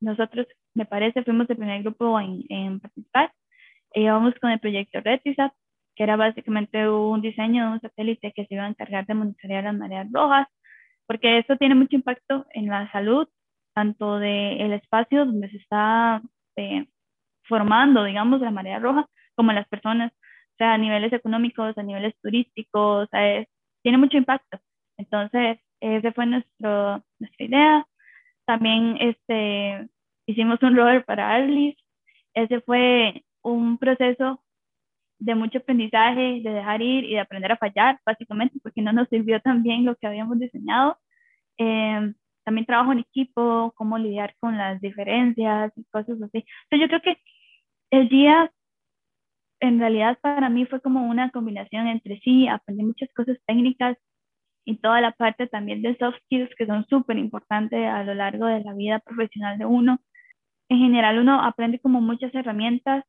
Nosotros, 0.00 0.46
me 0.74 0.86
parece, 0.86 1.24
fuimos 1.24 1.48
el 1.50 1.56
primer 1.56 1.82
grupo 1.82 2.20
en, 2.20 2.44
en 2.50 2.80
participar. 2.80 3.32
Y 3.94 4.02
íbamos 4.02 4.34
con 4.40 4.50
el 4.50 4.60
proyecto 4.60 5.00
Retisat, 5.00 5.52
que 5.96 6.02
era 6.04 6.16
básicamente 6.16 6.88
un 6.88 7.22
diseño 7.22 7.66
de 7.66 7.72
un 7.72 7.80
satélite 7.80 8.32
que 8.34 8.46
se 8.46 8.54
iba 8.54 8.64
a 8.64 8.68
encargar 8.68 9.06
de 9.06 9.14
monitorear 9.14 9.64
las 9.64 9.76
mareas 9.76 10.06
rojas, 10.12 10.46
porque 11.06 11.38
eso 11.38 11.56
tiene 11.56 11.74
mucho 11.74 11.96
impacto 11.96 12.46
en 12.52 12.66
la 12.66 12.90
salud, 12.92 13.28
tanto 13.78 14.18
del 14.18 14.60
el 14.60 14.72
espacio 14.72 15.24
donde 15.24 15.48
se 15.50 15.58
está 15.58 16.20
eh, 16.56 16.88
formando, 17.44 18.02
digamos, 18.02 18.40
la 18.40 18.50
marea 18.50 18.80
roja, 18.80 19.06
como 19.36 19.52
las 19.52 19.68
personas 19.68 20.10
sea, 20.56 20.72
a 20.74 20.78
niveles 20.78 21.12
económicos, 21.12 21.78
a 21.78 21.82
niveles 21.84 22.14
turísticos, 22.20 23.08
tiene 23.82 23.98
mucho 23.98 24.16
impacto. 24.16 24.58
Entonces, 24.96 25.60
esa 25.80 26.12
fue 26.12 26.26
nuestro, 26.26 27.04
nuestra 27.20 27.46
idea. 27.46 27.86
También 28.46 28.96
este, 29.00 29.88
hicimos 30.26 30.60
un 30.62 30.76
rover 30.76 31.04
para 31.04 31.32
Arlis. 31.32 31.76
Ese 32.34 32.60
fue 32.62 33.22
un 33.42 33.78
proceso 33.78 34.42
de 35.20 35.36
mucho 35.36 35.58
aprendizaje, 35.58 36.40
de 36.42 36.50
dejar 36.50 36.82
ir 36.82 37.04
y 37.04 37.12
de 37.14 37.20
aprender 37.20 37.52
a 37.52 37.56
fallar, 37.56 38.00
básicamente, 38.04 38.58
porque 38.60 38.82
no 38.82 38.92
nos 38.92 39.08
sirvió 39.08 39.40
tan 39.40 39.62
bien 39.62 39.84
lo 39.84 39.94
que 39.94 40.08
habíamos 40.08 40.40
diseñado. 40.40 40.98
Eh, 41.58 42.12
también 42.48 42.64
trabajo 42.64 42.92
en 42.92 43.00
equipo, 43.00 43.74
cómo 43.76 43.98
lidiar 43.98 44.34
con 44.40 44.56
las 44.56 44.80
diferencias 44.80 45.70
y 45.76 45.84
cosas 45.92 46.16
así. 46.22 46.46
Entonces, 46.70 46.80
yo 46.80 46.88
creo 46.88 47.02
que 47.02 47.18
el 47.90 48.08
día 48.08 48.50
en 49.60 49.78
realidad 49.78 50.18
para 50.22 50.48
mí 50.48 50.64
fue 50.64 50.80
como 50.80 51.06
una 51.06 51.30
combinación 51.30 51.88
entre 51.88 52.20
sí, 52.20 52.48
aprendí 52.48 52.84
muchas 52.84 53.10
cosas 53.14 53.36
técnicas 53.46 53.98
y 54.64 54.78
toda 54.78 55.02
la 55.02 55.12
parte 55.12 55.46
también 55.46 55.82
de 55.82 55.94
soft 55.98 56.16
skills 56.24 56.54
que 56.56 56.64
son 56.64 56.86
súper 56.88 57.18
importantes 57.18 57.86
a 57.86 58.02
lo 58.04 58.14
largo 58.14 58.46
de 58.46 58.64
la 58.64 58.72
vida 58.72 59.00
profesional 59.00 59.58
de 59.58 59.66
uno. 59.66 59.98
En 60.70 60.78
general 60.78 61.18
uno 61.18 61.42
aprende 61.42 61.80
como 61.80 62.00
muchas 62.00 62.34
herramientas 62.34 63.04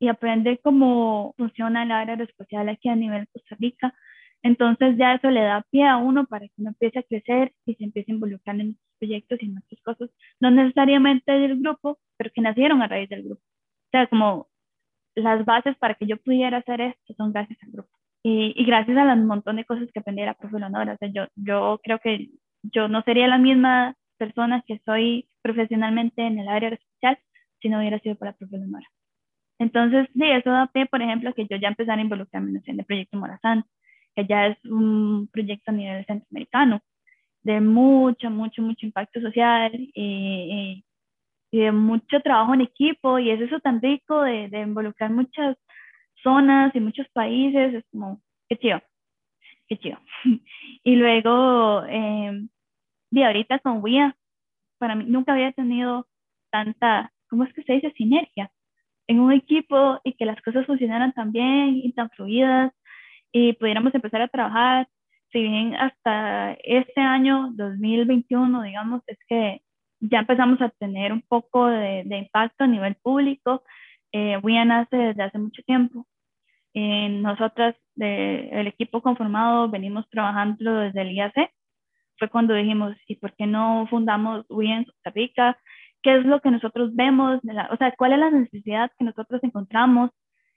y 0.00 0.08
aprende 0.08 0.60
cómo 0.64 1.34
funciona 1.36 1.82
el 1.84 1.92
área 1.92 2.14
aeroespacial 2.14 2.70
aquí 2.70 2.88
a 2.88 2.96
nivel 2.96 3.28
Costa 3.32 3.56
Rica. 3.60 3.94
Entonces 4.42 4.96
ya 4.96 5.14
eso 5.14 5.30
le 5.30 5.42
da 5.42 5.62
pie 5.70 5.86
a 5.86 5.96
uno 5.98 6.26
para 6.26 6.46
que 6.46 6.54
uno 6.58 6.70
empiece 6.70 6.98
a 6.98 7.02
crecer 7.02 7.52
y 7.66 7.74
se 7.74 7.84
empiece 7.84 8.10
a 8.12 8.14
involucrar 8.14 8.56
en 8.60 8.70
estos 8.70 8.86
proyectos 8.98 9.38
y 9.42 9.46
en 9.46 9.58
otras 9.58 9.80
cosas, 9.82 10.10
no 10.40 10.50
necesariamente 10.50 11.32
del 11.32 11.60
grupo, 11.60 11.98
pero 12.16 12.30
que 12.34 12.40
nacieron 12.40 12.82
a 12.82 12.88
raíz 12.88 13.08
del 13.08 13.24
grupo. 13.24 13.42
O 13.42 13.90
sea, 13.92 14.06
como 14.06 14.48
las 15.14 15.44
bases 15.44 15.76
para 15.78 15.94
que 15.94 16.06
yo 16.06 16.16
pudiera 16.18 16.58
hacer 16.58 16.80
esto 16.80 17.14
son 17.14 17.32
gracias 17.32 17.58
al 17.62 17.70
grupo. 17.72 17.90
y, 18.22 18.52
y, 18.56 18.64
gracias 18.66 18.96
a 18.98 19.12
un 19.14 19.26
montón 19.26 19.56
de 19.56 19.64
cosas 19.64 19.88
que 19.92 20.00
aprendí 20.00 20.22
de 20.22 20.26
la 20.26 20.34
profe 20.34 20.58
Leonora. 20.58 20.94
O 20.94 20.96
sea, 20.98 21.08
yo, 21.12 21.26
yo 21.36 21.80
creo 21.82 21.98
que 22.00 22.30
yo 22.62 22.88
no 22.88 23.02
sería 23.02 23.28
la 23.28 23.38
misma 23.38 23.96
persona 24.18 24.62
que 24.66 24.80
soy 24.84 25.28
profesionalmente 25.42 26.22
en 26.26 26.38
el 26.38 26.48
área 26.48 26.70
especial 26.70 27.18
si 27.60 27.68
no 27.68 27.78
hubiera 27.78 27.98
sido 28.00 28.16
por 28.16 28.28
la 28.28 28.34
profe 28.34 28.58
Leonora. 28.58 28.86
Entonces, 29.58 30.08
sí, 30.14 30.24
eso 30.24 30.50
da 30.50 30.68
pie, 30.68 30.86
por 30.86 31.02
ejemplo, 31.02 31.34
que 31.34 31.46
yo 31.46 31.56
ya 31.56 31.68
empezara 31.68 31.98
a 32.00 32.04
involucrarme 32.04 32.60
en 32.64 32.80
el 32.80 32.86
proyecto 32.86 33.18
Morazán, 33.18 33.64
que 34.14 34.26
ya 34.26 34.48
es 34.48 34.64
un 34.64 35.28
proyecto 35.32 35.70
a 35.70 35.74
nivel 35.74 36.04
centroamericano, 36.06 36.80
de 37.42 37.60
mucho, 37.60 38.30
mucho, 38.30 38.62
mucho 38.62 38.86
impacto 38.86 39.20
social 39.20 39.72
y, 39.74 40.84
de 41.52 41.72
mucho 41.72 42.20
trabajo 42.20 42.54
en 42.54 42.60
equipo, 42.60 43.18
y 43.18 43.30
es 43.30 43.40
eso 43.40 43.58
tan 43.60 43.82
rico 43.82 44.22
de, 44.22 44.48
de 44.48 44.60
involucrar 44.60 45.10
muchas 45.10 45.56
zonas 46.22 46.74
y 46.74 46.80
muchos 46.80 47.08
países, 47.12 47.74
es 47.74 47.84
como, 47.90 48.20
qué 48.48 48.56
chido, 48.56 48.80
qué 49.68 49.76
chido. 49.78 49.98
y 50.84 50.96
luego, 50.96 51.84
eh, 51.88 52.46
de 53.10 53.24
ahorita 53.24 53.58
con 53.60 53.82
WIA, 53.82 54.16
para 54.78 54.94
mí 54.94 55.04
nunca 55.08 55.32
había 55.32 55.52
tenido 55.52 56.06
tanta, 56.50 57.12
¿cómo 57.28 57.44
es 57.44 57.52
que 57.52 57.62
se 57.64 57.74
dice? 57.74 57.92
Sinergia 57.96 58.50
en 59.10 59.18
un 59.18 59.32
equipo 59.32 60.00
y 60.04 60.12
que 60.12 60.24
las 60.24 60.40
cosas 60.40 60.66
funcionaran 60.66 61.12
tan 61.12 61.32
bien 61.32 61.80
y 61.82 61.92
tan 61.92 62.10
fluidas 62.10 62.72
y 63.32 63.52
pudiéramos 63.54 63.94
empezar 63.94 64.22
a 64.22 64.28
trabajar. 64.28 64.88
Si 65.32 65.40
bien 65.40 65.74
hasta 65.76 66.54
este 66.64 67.00
año 67.00 67.50
2021, 67.54 68.62
digamos, 68.62 69.02
es 69.06 69.18
que 69.28 69.62
ya 70.00 70.20
empezamos 70.20 70.60
a 70.60 70.70
tener 70.70 71.12
un 71.12 71.22
poco 71.22 71.66
de, 71.66 72.04
impacto 72.08 72.64
a 72.64 72.66
nivel 72.66 72.96
público, 72.96 73.62
eh, 74.12 74.38
WIA 74.42 74.64
nace 74.64 74.96
desde 74.96 75.22
hace 75.22 75.38
mucho 75.38 75.62
tiempo. 75.62 76.06
Eh, 76.74 77.08
nosotras, 77.10 77.76
de, 77.94 78.48
el 78.50 78.66
equipo 78.66 79.02
conformado, 79.02 79.68
venimos 79.68 80.08
trabajando 80.10 80.74
desde 80.76 81.02
el 81.02 81.12
IAC. 81.12 81.52
Fue 82.18 82.28
cuando 82.28 82.54
dijimos, 82.54 82.96
¿y 83.06 83.16
por 83.16 83.34
qué 83.34 83.46
no 83.46 83.86
fundamos 83.88 84.44
WIA 84.48 84.78
en 84.78 84.84
Costa 84.84 85.10
Rica? 85.10 85.58
qué 86.02 86.16
es 86.16 86.24
lo 86.24 86.40
que 86.40 86.50
nosotros 86.50 86.94
vemos, 86.94 87.40
o 87.70 87.76
sea, 87.76 87.94
cuál 87.96 88.12
es 88.12 88.18
la 88.18 88.30
necesidad 88.30 88.90
que 88.98 89.04
nosotros 89.04 89.42
encontramos 89.44 90.10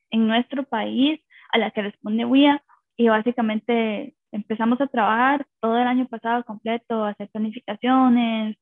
en 0.09 0.27
nuestro 0.27 0.63
país 0.63 1.19
a 1.53 1.57
la 1.57 1.71
que 1.71 1.83
responde 1.83 2.25
WIA 2.25 2.61
y 2.97 3.07
básicamente 3.07 4.15
empezamos 4.33 4.81
a 4.81 4.87
trabajar 4.87 5.45
todo 5.61 5.77
el 5.77 5.87
año 5.87 6.07
pasado 6.07 6.43
completo, 6.43 7.05
a 7.05 7.09
hacer 7.11 7.29
planificaciones, 7.29 8.57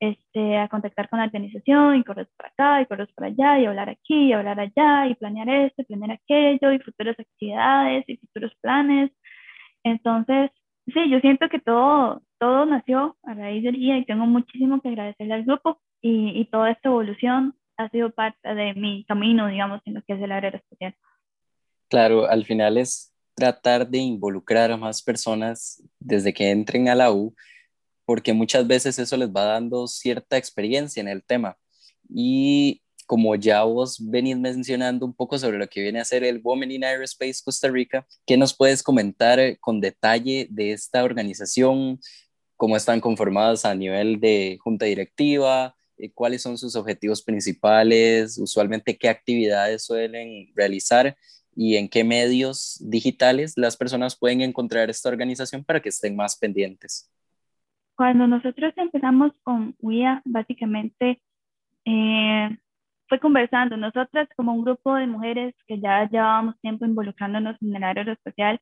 este, 0.00 0.56
a 0.58 0.68
contactar 0.68 1.08
con 1.10 1.18
la 1.18 1.26
organización 1.26 1.96
y 1.96 2.04
correr 2.04 2.28
para 2.36 2.48
acá 2.48 2.82
y 2.82 2.86
correr 2.86 3.08
para 3.14 3.28
allá 3.28 3.58
y 3.60 3.66
hablar 3.66 3.90
aquí 3.90 4.28
y 4.28 4.32
hablar 4.32 4.58
allá 4.58 5.06
y 5.06 5.14
planear 5.14 5.48
esto 5.48 5.82
y 5.82 5.84
planear 5.84 6.12
aquello 6.12 6.72
y 6.72 6.78
futuras 6.80 7.16
actividades 7.20 8.04
y 8.08 8.16
futuros 8.16 8.52
planes. 8.62 9.10
Entonces, 9.84 10.50
sí, 10.86 11.10
yo 11.10 11.20
siento 11.20 11.48
que 11.50 11.60
todo, 11.60 12.22
todo 12.38 12.66
nació 12.66 13.16
a 13.24 13.34
raíz 13.34 13.62
del 13.62 13.76
día 13.76 13.98
y 13.98 14.06
tengo 14.06 14.26
muchísimo 14.26 14.80
que 14.80 14.88
agradecerle 14.88 15.34
al 15.34 15.44
grupo 15.44 15.80
y, 16.02 16.46
toda 16.46 16.70
esta 16.70 16.88
evolución 16.88 17.54
ha 17.76 17.88
sido 17.90 18.10
parte 18.10 18.54
de 18.54 18.74
mi 18.74 19.04
camino, 19.04 19.48
digamos, 19.48 19.80
en 19.84 19.94
lo 19.94 20.02
que 20.02 20.14
es 20.14 20.22
el 20.22 20.32
área 20.32 20.50
especial. 20.50 20.94
Claro, 21.90 22.30
al 22.30 22.46
final 22.46 22.78
es 22.78 23.12
tratar 23.34 23.88
de 23.88 23.98
involucrar 23.98 24.70
a 24.70 24.76
más 24.76 25.02
personas 25.02 25.82
desde 25.98 26.32
que 26.32 26.50
entren 26.50 26.88
a 26.88 26.94
la 26.94 27.12
U, 27.12 27.34
porque 28.04 28.32
muchas 28.32 28.64
veces 28.66 28.98
eso 29.00 29.16
les 29.16 29.28
va 29.28 29.42
dando 29.44 29.88
cierta 29.88 30.36
experiencia 30.36 31.00
en 31.00 31.08
el 31.08 31.24
tema. 31.24 31.58
Y 32.08 32.80
como 33.06 33.34
ya 33.34 33.64
vos 33.64 33.98
venís 34.00 34.36
mencionando 34.36 35.04
un 35.04 35.12
poco 35.12 35.36
sobre 35.36 35.58
lo 35.58 35.68
que 35.68 35.80
viene 35.80 35.98
a 35.98 36.04
ser 36.04 36.22
el 36.22 36.40
Women 36.44 36.70
in 36.70 36.84
Aerospace 36.84 37.42
Costa 37.44 37.68
Rica, 37.68 38.06
¿qué 38.24 38.36
nos 38.36 38.54
puedes 38.56 38.84
comentar 38.84 39.58
con 39.58 39.80
detalle 39.80 40.46
de 40.48 40.70
esta 40.70 41.02
organización? 41.02 41.98
¿Cómo 42.56 42.76
están 42.76 43.00
conformadas 43.00 43.64
a 43.64 43.74
nivel 43.74 44.20
de 44.20 44.58
junta 44.60 44.86
directiva? 44.86 45.74
Eh, 45.96 46.12
cuáles 46.12 46.40
son 46.40 46.56
sus 46.56 46.76
objetivos 46.76 47.20
principales, 47.20 48.38
usualmente 48.38 48.96
qué 48.96 49.08
actividades 49.08 49.82
suelen 49.84 50.52
realizar 50.54 51.16
y 51.54 51.76
en 51.76 51.88
qué 51.88 52.04
medios 52.04 52.78
digitales 52.80 53.54
las 53.56 53.76
personas 53.76 54.18
pueden 54.18 54.40
encontrar 54.40 54.90
esta 54.90 55.08
organización 55.08 55.64
para 55.64 55.80
que 55.80 55.88
estén 55.88 56.16
más 56.16 56.38
pendientes. 56.38 57.10
Cuando 57.96 58.26
nosotros 58.26 58.72
empezamos 58.76 59.32
con 59.42 59.74
UIA, 59.80 60.22
básicamente 60.24 61.20
eh, 61.84 62.56
fue 63.08 63.18
conversando, 63.18 63.76
nosotras 63.76 64.28
como 64.36 64.54
un 64.54 64.64
grupo 64.64 64.94
de 64.94 65.06
mujeres 65.06 65.54
que 65.66 65.80
ya 65.80 66.08
llevábamos 66.08 66.58
tiempo 66.60 66.86
involucrándonos 66.86 67.56
en 67.60 67.76
el 67.76 67.84
área 67.84 68.10
especial, 68.10 68.60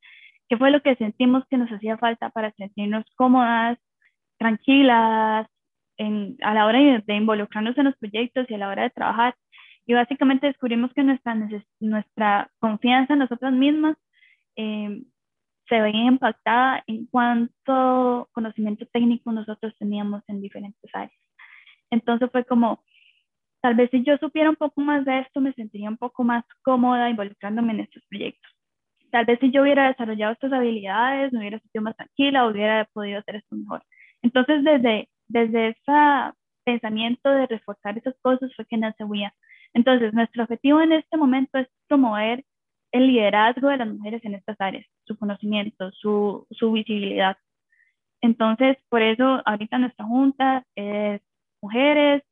qué 0.49 0.57
fue 0.57 0.71
lo 0.71 0.83
que 0.83 0.97
sentimos 0.97 1.45
que 1.51 1.59
nos 1.59 1.71
hacía 1.71 1.99
falta 1.99 2.31
para 2.31 2.51
sentirnos 2.53 3.05
cómodas, 3.15 3.79
tranquilas, 4.39 5.47
a 6.43 6.55
la 6.55 6.67
hora 6.67 6.79
de, 6.79 7.15
involucrarnos 7.15 7.77
en 7.77 7.85
los 7.85 7.97
proyectos 7.97 8.47
y 8.49 8.55
a 8.55 8.59
la 8.59 8.69
hora 8.69 8.85
de 8.85 8.91
trabajar. 8.91 9.35
Y 9.89 9.95
básicamente 9.95 10.47
descubrimos 10.47 10.93
que 10.93 11.03
nuestra, 11.03 11.35
nuestra 11.81 12.51
confianza 12.61 13.15
en 13.15 13.19
nosotras 13.19 13.53
mismas 13.53 13.97
em, 14.55 15.05
se 15.69 15.81
veía 15.81 16.05
impactada 16.05 16.85
en 16.87 17.07
cuánto 17.07 18.29
conocimiento 18.33 18.87
técnico 18.93 19.33
nosotros 19.33 19.75
teníamos 19.79 20.23
en 20.29 20.41
diferentes 20.41 20.89
áreas. 20.95 21.19
Entonces 21.91 22.31
fue 22.31 22.45
como, 22.45 22.85
tal 23.63 23.75
vez 23.75 23.91
si 23.91 24.05
yo 24.05 24.17
supiera 24.19 24.51
un 24.51 24.57
poco 24.57 24.81
más 24.81 25.05
de 25.05 25.21
esto, 25.21 25.41
me 25.41 25.55
sentiría 25.55 25.89
un 25.89 25.97
poco 25.97 26.23
más 26.23 26.45
cómoda 26.63 27.11
involucrándome 27.11 27.73
en 27.73 27.81
estos 27.81 28.05
proyectos. 28.09 28.53
Tal 29.11 29.25
vez 29.25 29.41
si 29.41 29.51
yo 29.51 29.63
hubiera 29.63 29.89
desarrollado 29.89 30.35
estas 30.35 30.53
habilidades, 30.53 31.33
me 31.33 31.41
hubiera 31.41 31.59
sentido 31.61 31.83
más 31.83 31.97
tranquila, 31.97 32.47
hubiera 32.47 32.85
podido 32.93 33.21
hacer 33.21 33.37
esto 33.37 33.57
mejor. 33.57 33.83
Entonces, 34.23 34.63
desde 34.63 35.09
desde 35.29 35.69
ese 35.69 35.93
pensamiento 36.65 37.31
de 37.31 37.47
reforzar 37.47 37.97
esas 37.97 38.15
cosas 38.21 38.51
fue 38.57 38.67
que 38.67 38.77
nace 38.77 39.05
WIA. 39.05 39.33
Entonces, 39.75 40.13
nuestro 40.15 40.45
objetivo 40.45 40.81
en 40.81 40.93
este 40.93 41.17
momento 41.17 41.59
es 41.59 41.69
promover 41.87 42.45
el 42.93 43.07
liderazgo 43.07 43.69
de 43.69 43.77
las 43.77 43.89
mujeres 43.89 44.25
en 44.25 44.35
estas 44.35 44.61
áreas, 44.61 44.87
su 45.05 45.17
conocimiento, 45.19 45.91
su, 45.93 46.47
su 46.51 46.73
visibilidad. 46.73 47.37
Entonces, 48.21 48.77
por 48.89 49.03
eso 49.03 49.43
ahorita 49.45 49.79
nuestra 49.79 50.05
junta 50.07 50.65
es 50.75 51.21
mujeres, 51.63 52.23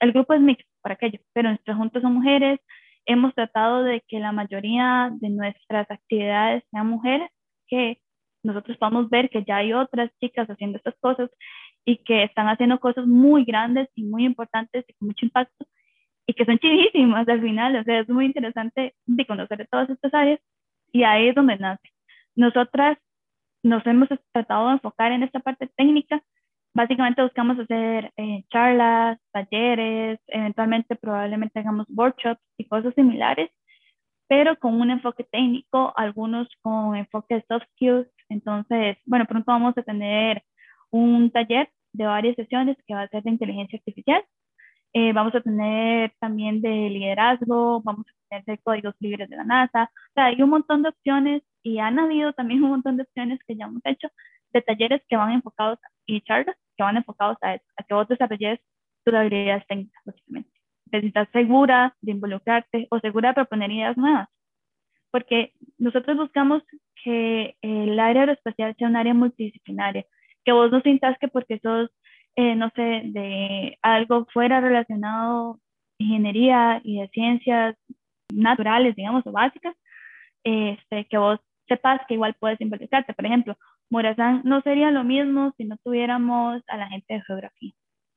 el 0.00 0.12
grupo 0.12 0.34
es 0.34 0.40
mixto 0.40 0.70
para 0.82 0.94
aquello, 0.94 1.18
pero 1.32 1.48
nuestras 1.48 1.76
juntas 1.76 2.02
son 2.02 2.14
mujeres. 2.14 2.60
Hemos 3.06 3.34
tratado 3.34 3.82
de 3.82 4.02
que 4.06 4.20
la 4.20 4.32
mayoría 4.32 5.10
de 5.12 5.30
nuestras 5.30 5.90
actividades 5.90 6.64
sean 6.70 6.86
mujeres, 6.86 7.30
que 7.66 8.00
nosotros 8.44 8.76
podamos 8.76 9.10
ver 9.10 9.28
que 9.30 9.42
ya 9.44 9.56
hay 9.56 9.72
otras 9.72 10.10
chicas 10.20 10.48
haciendo 10.48 10.78
estas 10.78 10.94
cosas 11.00 11.30
y 11.84 11.98
que 11.98 12.22
están 12.24 12.48
haciendo 12.48 12.78
cosas 12.78 13.06
muy 13.06 13.44
grandes 13.44 13.88
y 13.94 14.04
muy 14.04 14.24
importantes 14.24 14.84
y 14.88 14.92
con 14.94 15.08
mucho 15.08 15.26
impacto 15.26 15.66
y 16.26 16.34
que 16.34 16.44
son 16.44 16.58
chidísimas 16.58 17.28
al 17.28 17.40
final, 17.40 17.76
o 17.76 17.84
sea, 17.84 18.00
es 18.00 18.08
muy 18.08 18.26
interesante 18.26 18.94
de 19.06 19.26
conocer 19.26 19.66
todas 19.70 19.88
estas 19.90 20.12
áreas 20.14 20.40
y 20.92 21.04
ahí 21.04 21.28
es 21.28 21.34
donde 21.34 21.56
nace. 21.56 21.88
Nosotras 22.34 22.98
nos 23.62 23.86
hemos 23.86 24.08
tratado 24.32 24.68
de 24.68 24.74
enfocar 24.74 25.12
en 25.12 25.22
esta 25.22 25.40
parte 25.40 25.68
técnica, 25.76 26.22
básicamente 26.74 27.22
buscamos 27.22 27.58
hacer 27.58 28.12
eh, 28.16 28.44
charlas, 28.50 29.18
talleres, 29.32 30.20
eventualmente 30.28 30.96
probablemente 30.96 31.60
hagamos 31.60 31.86
workshops 31.88 32.42
y 32.58 32.66
cosas 32.68 32.94
similares, 32.94 33.50
pero 34.28 34.56
con 34.58 34.80
un 34.80 34.90
enfoque 34.90 35.24
técnico, 35.24 35.92
algunos 35.96 36.48
con 36.62 36.96
enfoque 36.96 37.36
de 37.36 37.44
soft 37.48 37.64
skills. 37.72 38.08
Entonces, 38.28 38.98
bueno, 39.06 39.24
pronto 39.26 39.52
vamos 39.52 39.76
a 39.78 39.82
tener 39.82 40.42
un 40.90 41.30
taller 41.30 41.70
de 41.92 42.06
varias 42.06 42.36
sesiones 42.36 42.76
que 42.86 42.94
va 42.94 43.02
a 43.02 43.08
ser 43.08 43.22
de 43.22 43.30
inteligencia 43.30 43.78
artificial. 43.78 44.22
Eh, 44.98 45.12
vamos 45.12 45.34
a 45.34 45.42
tener 45.42 46.10
también 46.20 46.62
de 46.62 46.88
liderazgo, 46.88 47.82
vamos 47.82 48.06
a 48.08 48.28
tener 48.30 48.44
de 48.46 48.56
códigos 48.62 48.94
libres 48.98 49.28
de 49.28 49.36
la 49.36 49.44
NASA. 49.44 49.90
O 49.92 50.12
sea, 50.14 50.24
hay 50.26 50.40
un 50.40 50.48
montón 50.48 50.82
de 50.82 50.88
opciones 50.88 51.42
y 51.62 51.80
han 51.80 51.98
habido 51.98 52.32
también 52.32 52.62
un 52.64 52.70
montón 52.70 52.96
de 52.96 53.02
opciones 53.02 53.38
que 53.46 53.56
ya 53.56 53.66
hemos 53.66 53.82
hecho 53.84 54.08
de 54.54 54.62
talleres 54.62 55.02
que 55.06 55.18
van 55.18 55.32
enfocados 55.32 55.78
y 56.06 56.22
charlas 56.22 56.56
que 56.78 56.82
van 56.82 56.96
enfocados 56.96 57.36
a, 57.42 57.50
a 57.76 57.84
que 57.86 57.92
vos 57.92 58.08
desarrolles 58.08 58.58
tus 59.04 59.12
habilidades 59.12 59.66
técnicas, 59.66 60.02
básicamente. 60.06 60.50
Necesitas 60.90 61.28
segura 61.30 61.94
de 62.00 62.12
involucrarte 62.12 62.86
o 62.90 62.98
segura 63.00 63.28
de 63.30 63.34
proponer 63.34 63.70
ideas 63.70 63.98
nuevas. 63.98 64.28
Porque 65.10 65.52
nosotros 65.76 66.16
buscamos 66.16 66.62
que 67.04 67.54
el 67.60 68.00
área 68.00 68.22
aeroespacial 68.22 68.74
sea 68.78 68.88
un 68.88 68.96
área 68.96 69.12
multidisciplinaria, 69.12 70.06
que 70.42 70.52
vos 70.52 70.72
no 70.72 70.80
sientas 70.80 71.18
que 71.18 71.28
porque 71.28 71.58
sos, 71.58 71.90
eh, 72.36 72.54
no 72.54 72.70
sé, 72.76 73.02
de 73.04 73.78
algo 73.82 74.26
fuera 74.32 74.60
relacionado 74.60 75.58
ingeniería 75.98 76.80
y 76.84 77.00
de 77.00 77.08
ciencias 77.08 77.76
naturales, 78.32 78.94
digamos, 78.94 79.26
o 79.26 79.32
básicas, 79.32 79.74
este, 80.44 81.06
que 81.06 81.18
vos 81.18 81.40
sepas 81.66 82.00
que 82.06 82.14
igual 82.14 82.34
puedes 82.38 82.60
involucrarte. 82.60 83.14
Por 83.14 83.26
ejemplo, 83.26 83.56
Morazán 83.90 84.42
no 84.44 84.60
sería 84.62 84.90
lo 84.90 85.04
mismo 85.04 85.54
si 85.56 85.64
no 85.64 85.76
tuviéramos 85.82 86.62
a 86.68 86.76
la 86.76 86.88
gente 86.88 87.14
de 87.14 87.22
geografía, 87.22 87.72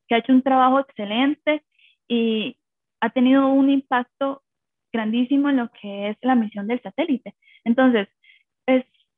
que 0.07 0.15
ha 0.15 0.19
hecho 0.19 0.33
un 0.33 0.43
trabajo 0.43 0.79
excelente 0.79 1.63
y 2.07 2.57
ha 3.01 3.09
tenido 3.11 3.47
un 3.47 3.69
impacto 3.69 4.43
grandísimo 4.91 5.49
en 5.49 5.57
lo 5.57 5.71
que 5.71 6.09
es 6.09 6.17
la 6.21 6.35
misión 6.35 6.67
del 6.67 6.81
satélite. 6.81 7.35
Entonces, 7.63 8.07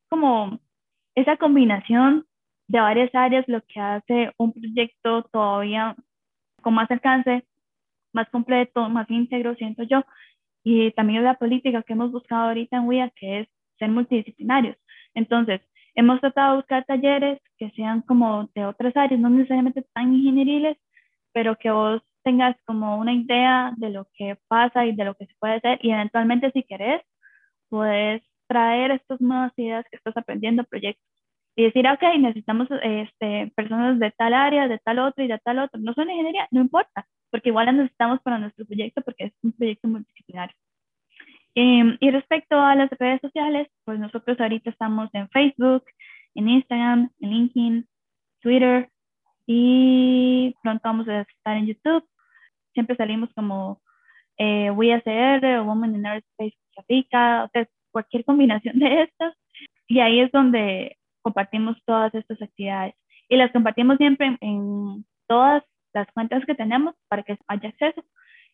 como 0.10 0.60
esa 1.16 1.38
combinación 1.38 2.26
de 2.72 2.80
varias 2.80 3.14
áreas 3.14 3.46
lo 3.48 3.62
que 3.68 3.80
hace 3.82 4.32
un 4.38 4.54
proyecto 4.54 5.24
todavía 5.24 5.96
con 6.62 6.74
más 6.74 6.90
alcance, 6.90 7.46
más 8.14 8.30
completo, 8.30 8.90
más 8.90 9.10
íntegro, 9.10 9.56
siento 9.56 9.84
yo. 9.84 10.04
Y 10.64 10.92
también 10.92 11.24
la 11.24 11.36
política 11.36 11.84
que 11.84 11.94
hemos 11.94 12.12
buscado 12.12 12.48
ahorita 12.50 12.78
en 12.78 12.88
WIA, 12.88 13.12
que 13.16 13.40
es 13.42 13.48
ser 13.78 13.90
multidisciplinarios. 13.90 14.78
Entonces, 15.14 15.60
hemos 15.96 16.22
tratado 16.22 16.52
de 16.52 16.58
buscar 16.60 16.86
talleres 16.86 17.40
que 17.58 17.72
sean 17.72 18.02
como 18.04 18.50
de 18.56 18.66
otras 18.66 18.96
áreas, 18.96 19.20
no 19.20 19.30
necesariamente 19.30 19.84
tan 19.94 20.14
ingenieriles, 20.14 20.78
pero 21.34 21.58
que 21.58 21.72
vos 21.72 22.02
tengas 22.24 22.56
como 22.66 22.98
una 22.98 23.14
idea 23.14 23.74
de 23.78 23.90
lo 23.90 24.08
que 24.14 24.38
pasa 24.48 24.86
y 24.86 24.96
de 24.96 25.06
lo 25.06 25.16
que 25.16 25.26
se 25.26 25.34
puede 25.40 25.56
hacer 25.56 25.80
y 25.82 25.92
eventualmente 25.92 26.52
si 26.52 26.64
querés, 26.64 27.02
puedes 27.70 28.22
traer 28.48 28.92
estas 28.92 29.20
nuevas 29.22 29.52
ideas 29.58 29.86
que 29.90 29.98
estás 29.98 30.16
aprendiendo, 30.16 30.64
proyectos 30.66 31.11
y 31.56 31.64
decir, 31.64 31.88
ok, 31.88 32.02
necesitamos 32.20 32.68
este, 32.82 33.52
personas 33.56 34.00
de 34.00 34.12
tal 34.12 34.34
área, 34.34 34.68
de 34.68 34.80
tal 34.80 35.00
otro 35.00 35.24
y 35.24 35.28
de 35.28 35.40
tal 35.40 35.60
otro. 35.60 35.80
No 35.82 35.94
son 35.94 36.10
ingeniería, 36.10 36.48
no 36.52 36.62
importa, 36.62 37.06
porque 37.30 37.50
igual 37.50 37.66
las 37.68 37.76
necesitamos 37.76 38.22
para 38.22 38.40
nuestro 38.40 38.66
proyecto 38.66 39.02
porque 39.02 39.26
es 39.26 39.34
un 39.44 39.52
proyecto 39.52 39.88
multidisciplinario. 39.88 40.56
Em, 41.54 41.98
y 42.00 42.12
respecto 42.12 42.58
a 42.58 42.76
las 42.76 42.90
redes 42.92 43.20
sociales, 43.22 43.68
pues 43.84 44.00
nosotros 44.00 44.40
ahorita 44.40 44.70
estamos 44.70 45.10
en 45.14 45.28
Facebook, 45.30 45.84
en 46.36 46.48
Instagram, 46.48 47.10
en 47.20 47.30
LinkedIn, 47.30 47.88
Twitter 48.40 48.90
y 49.46 50.56
pronto 50.64 50.82
vamos 50.86 51.08
a 51.10 51.22
estar 51.22 51.58
en 51.58 51.68
YouTube. 51.68 52.08
Siempre 52.74 52.96
salimos 52.96 53.30
como 53.36 53.82
eh, 54.38 54.72
WeACR 54.72 55.46
o 55.60 55.66
Women 55.66 55.96
in 55.96 56.06
Aerospace 56.06 56.56
Costa 56.68 56.86
Rica, 56.88 57.44
o 57.44 57.50
sea, 57.50 57.68
cualquier 57.92 58.24
combinación 58.24 58.80
de 58.80 59.04
estas. 59.04 59.36
Y 59.88 60.00
ahí 60.00 60.22
es 60.22 60.32
donde 60.32 60.98
compartimos 61.22 61.78
todas 61.86 62.14
estas 62.16 62.42
actividades 62.42 62.96
y 63.30 63.38
las 63.38 63.52
compartimos 63.52 63.98
siempre 63.98 64.38
en, 64.42 65.06
todas 65.28 65.64
las 65.94 66.08
cuentas 66.14 66.44
que 66.46 66.56
tenemos 66.56 66.94
para 67.08 67.24
que 67.24 67.38
haya 67.48 67.70
acceso. 67.70 68.04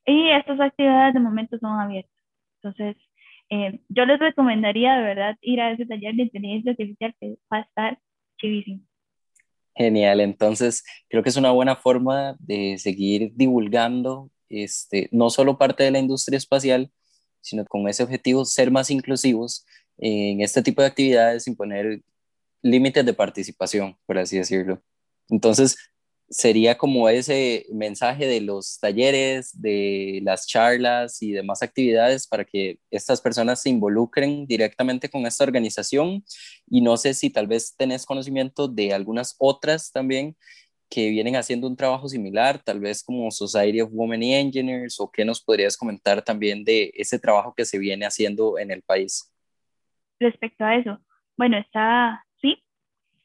Y 0.05 0.29
estas 0.29 0.59
actividades 0.59 1.15
de 1.15 1.19
momento 1.19 1.57
son 1.57 1.79
abiertas. 1.79 2.13
Entonces, 2.62 2.95
eh, 3.50 3.81
yo 3.89 4.05
les 4.05 4.19
recomendaría 4.19 4.95
de 4.95 5.01
verdad 5.01 5.36
ir 5.41 5.59
a 5.59 5.71
ese 5.71 5.88
taller 5.88 6.13
de 6.13 6.24
inteligencia 6.24 6.71
artificial 6.71 7.15
que 7.19 7.38
va 7.51 7.57
a 7.57 7.62
estar 7.62 8.00
chivísimo. 8.39 8.81
Genial, 9.75 10.21
entonces 10.21 10.83
creo 11.09 11.24
que 11.24 11.29
es 11.29 11.38
una 11.38 11.51
buena 11.51 11.75
forma 11.75 12.36
de 12.39 12.77
seguir 12.77 13.31
divulgando 13.36 14.29
este, 14.50 15.09
no 15.12 15.29
solo 15.29 15.57
parte 15.57 15.83
de 15.83 15.91
la 15.91 16.00
industria 16.00 16.38
espacial, 16.38 16.91
sino 17.41 17.65
con 17.65 17.88
ese 17.88 18.03
objetivo 18.03 18.45
ser 18.45 18.71
más 18.71 18.89
inclusivos 18.91 19.65
en 19.97 20.41
este 20.41 20.62
tipo 20.62 20.81
de 20.81 20.88
actividades 20.88 21.43
sin 21.43 21.55
poner 21.55 22.01
límites 22.61 23.05
de 23.05 23.13
participación, 23.13 23.97
por 24.05 24.17
así 24.17 24.37
decirlo. 24.37 24.81
Entonces, 25.29 25.77
sería 26.29 26.77
como 26.77 27.07
ese 27.07 27.65
mensaje 27.71 28.27
de 28.27 28.41
los 28.41 28.79
talleres, 28.79 29.59
de 29.61 30.19
las 30.23 30.45
charlas 30.45 31.21
y 31.21 31.31
demás 31.31 31.61
actividades 31.63 32.27
para 32.27 32.43
que 32.43 32.79
estas 32.91 33.21
personas 33.21 33.61
se 33.61 33.69
involucren 33.69 34.45
directamente 34.45 35.09
con 35.09 35.25
esta 35.25 35.43
organización. 35.45 36.23
Y 36.69 36.81
no 36.81 36.97
sé 36.97 37.13
si 37.13 37.29
tal 37.29 37.47
vez 37.47 37.75
tenés 37.77 38.05
conocimiento 38.05 38.67
de 38.67 38.93
algunas 38.93 39.35
otras 39.39 39.91
también 39.91 40.35
que 40.89 41.09
vienen 41.09 41.35
haciendo 41.35 41.67
un 41.67 41.75
trabajo 41.75 42.07
similar, 42.07 42.61
tal 42.63 42.79
vez 42.79 43.03
como 43.03 43.29
Society 43.29 43.81
of 43.81 43.89
Women 43.91 44.23
Engineers, 44.23 44.99
o 44.99 45.11
qué 45.11 45.25
nos 45.25 45.41
podrías 45.41 45.75
comentar 45.75 46.21
también 46.21 46.63
de 46.63 46.91
ese 46.95 47.19
trabajo 47.19 47.53
que 47.53 47.65
se 47.65 47.77
viene 47.77 48.05
haciendo 48.05 48.57
en 48.57 48.71
el 48.71 48.81
país. 48.81 49.33
Respecto 50.19 50.63
a 50.63 50.75
eso, 50.77 50.99
bueno, 51.35 51.57
está 51.57 52.25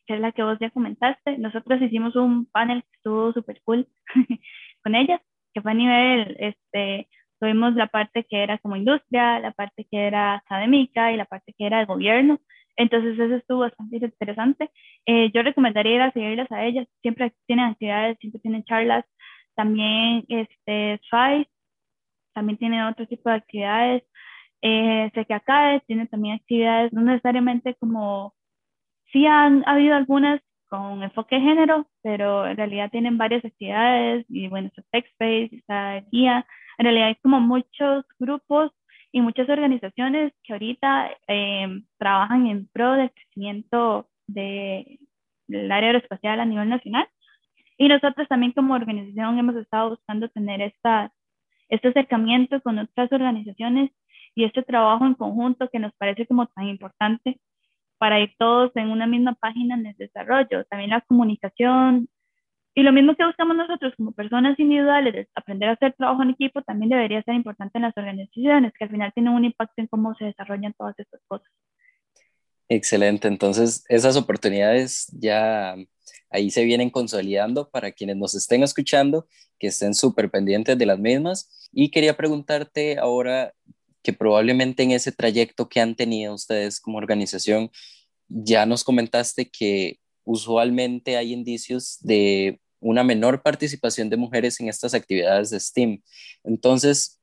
que 0.07 0.15
es 0.15 0.21
la 0.21 0.33
que 0.33 0.43
vos 0.43 0.59
ya 0.61 0.71
comentaste. 0.71 1.39
Nosotros 1.39 1.81
hicimos 1.83 2.17
un 2.17 2.47
panel 2.47 2.83
que 2.83 2.97
estuvo 2.97 3.33
súper 3.33 3.61
cool 3.65 3.89
con 4.83 4.95
ellas, 4.95 5.21
que 5.55 5.61
fue 5.63 5.73
a 5.73 5.75
nivel, 5.75 6.37
este, 6.39 7.09
tuvimos 7.41 7.75
la 7.75 7.89
parte 7.89 8.25
que 8.25 8.43
era 8.43 8.59
como 8.59 8.77
industria, 8.77 9.41
la 9.41 9.53
parte 9.53 9.87
que 9.91 10.07
era 10.07 10.37
académica 10.37 11.13
y 11.13 11.17
la 11.17 11.25
parte 11.25 11.55
que 11.59 11.67
era 11.67 11.81
de 11.81 11.87
gobierno. 11.87 12.41
Entonces 12.77 13.19
eso 13.19 13.35
estuvo 13.37 13.61
bastante 13.61 13.97
interesante. 13.97 14.71
Eh, 15.07 15.31
yo 15.35 15.43
recomendaría 15.43 15.95
ir 15.97 16.01
a 16.03 16.13
seguirlas 16.13 16.51
a 16.53 16.65
ellas. 16.65 16.87
Siempre 17.03 17.33
tienen 17.47 17.67
actividades, 17.67 18.19
siempre 18.21 18.41
tienen 18.41 18.65
charlas. 18.65 19.05
También 19.55 20.25
este, 20.29 21.01
SWICE, 21.09 21.51
también 22.33 22.59
tienen 22.59 22.83
otro 22.83 23.07
tipo 23.07 23.29
de 23.29 23.37
actividades. 23.37 24.05
Eh, 24.63 25.11
sé 25.15 25.25
que 25.27 25.35
acá 25.35 25.83
tiene 25.87 26.07
también 26.07 26.37
actividades, 26.37 26.93
no 26.93 27.03
necesariamente 27.03 27.75
como 27.75 28.35
Sí 29.13 29.27
han 29.27 29.63
habido 29.67 29.95
algunas 29.95 30.41
con 30.73 31.03
enfoque 31.03 31.37
de 31.37 31.43
género, 31.43 31.87
pero 32.03 32.47
en 32.47 32.57
realidad 32.57 32.91
tienen 32.91 33.19
varias 33.19 33.45
actividades 33.45 34.25
y 34.31 34.49
bueno, 34.49 34.69
está 34.69 34.83
TechSpace, 34.91 35.51
está 35.53 36.01
guía. 36.11 36.47
En 36.79 36.85
realidad 36.85 37.09
hay 37.09 37.17
como 37.17 37.41
muchos 37.41 38.07
grupos 38.19 38.73
y 39.13 39.21
muchas 39.21 39.51
organizaciones 39.51 40.33
que 40.43 40.55
ahorita 40.55 41.11
eh, 41.29 41.83
trabajan 41.99 42.47
en 42.47 42.69
pro 42.69 42.93
del 42.93 43.11
crecimiento 43.11 44.09
de, 44.27 44.99
del 45.47 45.71
área 45.71 45.89
aeroespacial 45.91 46.41
a 46.41 46.47
nivel 46.47 46.71
nacional. 46.71 47.07
Y 47.77 47.89
nosotros 47.89 48.27
también 48.29 48.53
como 48.53 48.73
organización 48.73 49.39
hemos 49.39 49.57
estado 49.57 49.91
buscando 49.91 50.31
tener 50.31 50.63
esta, 50.63 51.13
este 51.69 51.89
acercamiento 51.89 52.63
con 52.63 52.79
otras 52.79 53.13
organizaciones 53.13 53.91
y 54.35 54.45
este 54.45 54.63
trabajo 54.63 55.05
en 55.05 55.15
conjunto 55.15 55.69
que 55.69 55.79
nos 55.79 55.93
parece 55.97 56.27
como 56.27 56.47
tan 56.47 56.69
importante 56.69 57.39
para 58.03 58.19
ir 58.19 58.35
todos 58.37 58.73
en 58.75 58.91
una 58.91 59.07
misma 59.07 59.35
página 59.35 59.77
en 59.77 59.87
el 59.87 59.95
desarrollo, 59.97 60.65
también 60.65 60.91
la 60.91 61.03
comunicación. 61.03 62.09
Y 62.75 62.83
lo 62.83 62.91
mismo 62.91 63.15
que 63.15 63.25
buscamos 63.25 63.57
nosotros 63.57 63.95
como 63.97 64.11
personas 64.11 64.59
individuales, 64.59 65.29
aprender 65.37 65.69
a 65.69 65.75
hacer 65.75 65.95
trabajo 65.97 66.25
en 66.25 66.31
equipo, 66.31 66.63
también 66.63 66.91
debería 66.91 67.23
ser 67.23 67.35
importante 67.35 67.79
en 67.79 67.83
las 67.83 67.97
organizaciones, 67.97 68.73
que 68.77 68.87
al 68.87 68.91
final 68.91 69.13
tienen 69.15 69.33
un 69.33 69.45
impacto 69.45 69.75
en 69.77 69.87
cómo 69.87 70.17
se 70.17 70.25
desarrollan 70.25 70.75
todas 70.77 70.99
estas 70.99 71.21
cosas. 71.29 71.49
Excelente, 72.69 73.29
entonces 73.29 73.85
esas 73.89 74.17
oportunidades 74.17 75.07
ya 75.17 75.77
ahí 76.29 76.51
se 76.51 76.65
vienen 76.65 76.91
consolidando 76.91 77.71
para 77.71 77.93
quienes 77.93 78.17
nos 78.17 78.35
estén 78.35 78.65
escuchando, 78.65 79.29
que 79.61 79.69
estén 79.69 79.95
súper 79.95 80.29
pendientes 80.29 80.77
de 80.77 80.87
las 80.87 80.99
mismas. 80.99 81.69
Y 81.73 81.93
quería 81.93 82.17
preguntarte 82.17 82.99
ahora, 82.99 83.53
que 84.03 84.13
probablemente 84.13 84.83
en 84.83 84.91
ese 84.91 85.13
trayecto 85.13 85.69
que 85.69 85.81
han 85.81 85.95
tenido 85.95 86.35
ustedes 86.35 86.81
como 86.81 86.99
organización, 86.99 87.71
ya 88.29 88.67
nos 88.67 88.85
comentaste 88.85 89.49
que 89.49 89.99
usualmente 90.25 91.17
hay 91.17 91.33
indicios 91.33 91.99
de 92.01 92.61
una 92.81 93.05
menor 93.05 93.43
participación 93.43 94.11
de 94.11 94.17
mujeres 94.17 94.61
en 94.61 94.69
estas 94.69 94.95
actividades 94.95 95.51
de 95.51 95.61
STEAM. 95.61 96.03
Entonces, 96.43 97.21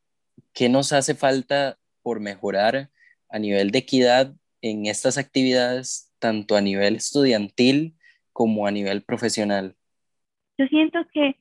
¿qué 0.54 0.70
nos 0.70 0.94
hace 0.94 1.16
falta 1.16 1.78
por 2.02 2.20
mejorar 2.20 2.90
a 3.30 3.40
nivel 3.40 3.72
de 3.72 3.80
equidad 3.80 4.34
en 4.62 4.86
estas 4.86 5.18
actividades, 5.18 6.14
tanto 6.20 6.56
a 6.56 6.62
nivel 6.62 6.96
estudiantil 6.96 7.96
como 8.32 8.68
a 8.68 8.72
nivel 8.72 9.04
profesional? 9.04 9.76
Yo 10.58 10.66
siento 10.68 11.00
que 11.14 11.36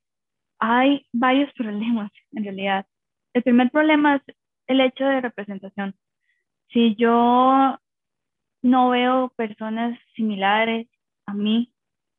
hay 0.58 1.06
varios 1.12 1.52
problemas 1.54 2.10
en 2.32 2.44
realidad. 2.44 2.86
El 3.34 3.42
primer 3.42 3.70
problema 3.70 4.16
es 4.16 4.36
el 4.68 4.80
hecho 4.80 5.04
de 5.04 5.20
representación. 5.20 5.94
Si 6.70 6.94
yo 6.96 7.78
no 8.62 8.90
veo 8.90 9.32
personas 9.36 9.98
similares 10.14 10.88
a 11.26 11.34
mí 11.34 11.72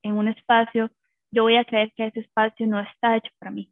en 0.04 0.18
un 0.18 0.28
espacio, 0.28 0.92
yo 1.32 1.44
voy 1.44 1.58
a 1.58 1.66
creer 1.66 1.94
que 1.96 2.08
ese 2.08 2.22
espacio 2.22 2.68
no 2.68 2.80
está 2.80 3.16
hecho 3.18 3.32
para 3.40 3.52
mí. 3.52 3.72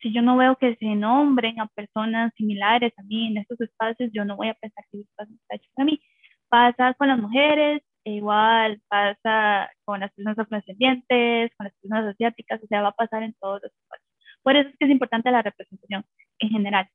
Si 0.00 0.12
yo 0.12 0.22
no 0.22 0.36
veo 0.36 0.56
que 0.56 0.76
se 0.76 0.94
nombren 0.96 1.60
a 1.60 1.66
personas 1.68 2.32
similares 2.36 2.92
a 2.98 3.02
mí 3.02 3.28
en 3.28 3.38
estos 3.38 3.60
espacios, 3.60 4.10
yo 4.12 4.24
no 4.24 4.36
voy 4.36 4.48
a 4.48 4.54
pensar 4.54 4.84
que 4.90 4.98
ese 4.98 5.08
espacio 5.08 5.34
está 5.36 5.56
hecho 5.56 5.70
para 5.74 5.86
mí. 5.86 6.00
Pasa 6.48 6.94
con 6.94 7.08
las 7.08 7.18
mujeres, 7.18 7.82
igual 8.04 8.80
pasa 8.88 9.70
con 9.84 10.00
las 10.00 10.12
personas 10.12 10.38
afrodescendientes, 10.38 11.52
con 11.56 11.64
las 11.64 11.74
personas 11.74 12.14
asiáticas, 12.14 12.62
o 12.62 12.66
sea, 12.66 12.82
va 12.82 12.88
a 12.88 12.92
pasar 12.92 13.22
en 13.22 13.34
todos 13.40 13.60
los 13.62 13.72
espacios. 13.72 14.08
Por 14.42 14.56
eso 14.56 14.68
es 14.68 14.76
que 14.78 14.86
es 14.86 14.90
importante 14.90 15.30
la 15.30 15.42
representación 15.42 16.04
en 16.40 16.48
general. 16.50 16.88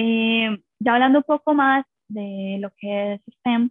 Eh, 0.00 0.56
ya 0.78 0.94
hablando 0.94 1.18
un 1.18 1.24
poco 1.24 1.54
más 1.54 1.84
de 2.08 2.58
lo 2.60 2.70
que 2.78 3.14
es 3.14 3.20
STEM, 3.40 3.70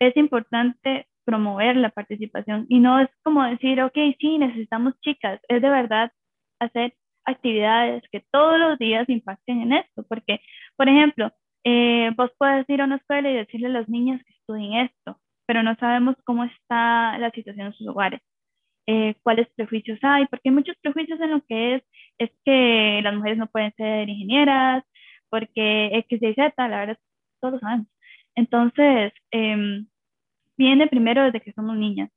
es 0.00 0.16
importante 0.16 1.08
promover 1.26 1.76
la 1.76 1.90
participación 1.90 2.66
y 2.70 2.78
no 2.78 3.00
es 3.00 3.08
como 3.22 3.44
decir, 3.44 3.82
ok, 3.82 3.98
sí, 4.18 4.38
necesitamos 4.38 4.98
chicas, 5.00 5.40
es 5.48 5.60
de 5.60 5.68
verdad 5.68 6.10
hacer 6.60 6.94
actividades 7.26 8.02
que 8.10 8.24
todos 8.32 8.58
los 8.58 8.78
días 8.78 9.08
impacten 9.10 9.60
en 9.60 9.72
esto, 9.74 10.04
porque, 10.08 10.40
por 10.76 10.88
ejemplo, 10.88 11.30
eh, 11.64 12.10
vos 12.16 12.30
puedes 12.38 12.68
ir 12.70 12.80
a 12.80 12.84
una 12.84 12.96
escuela 12.96 13.30
y 13.30 13.34
decirle 13.34 13.66
a 13.66 13.70
los 13.70 13.88
niños 13.90 14.22
que 14.24 14.32
estudien 14.32 14.74
esto, 14.86 15.20
pero 15.46 15.62
no 15.62 15.74
sabemos 15.76 16.16
cómo 16.24 16.44
está 16.44 17.18
la 17.18 17.30
situación 17.32 17.66
en 17.66 17.72
sus 17.74 17.88
hogares, 17.88 18.22
eh, 18.86 19.16
cuáles 19.22 19.48
prejuicios 19.56 19.98
hay, 20.02 20.26
porque 20.26 20.48
hay 20.48 20.54
muchos 20.54 20.76
prejuicios 20.80 21.20
en 21.20 21.30
lo 21.32 21.42
que 21.46 21.74
es, 21.76 21.82
es 22.18 22.30
que 22.44 23.00
las 23.02 23.14
mujeres 23.14 23.38
no 23.38 23.48
pueden 23.48 23.74
ser 23.76 24.08
ingenieras, 24.08 24.84
porque 25.30 25.88
X, 25.98 26.22
Y, 26.22 26.34
Z, 26.34 26.68
la 26.68 26.78
verdad, 26.78 26.98
todos 27.40 27.60
sabemos. 27.60 27.86
Entonces, 28.34 29.12
em, 29.30 29.86
viene 30.56 30.86
primero 30.88 31.24
desde 31.24 31.40
que 31.40 31.52
somos 31.52 31.76
niñas. 31.76 32.10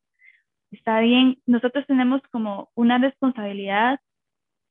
Está 0.72 1.00
bien, 1.02 1.40
nosotros 1.46 1.86
tenemos 1.88 2.22
como 2.32 2.70
una 2.76 2.98
responsabilidad 3.00 4.00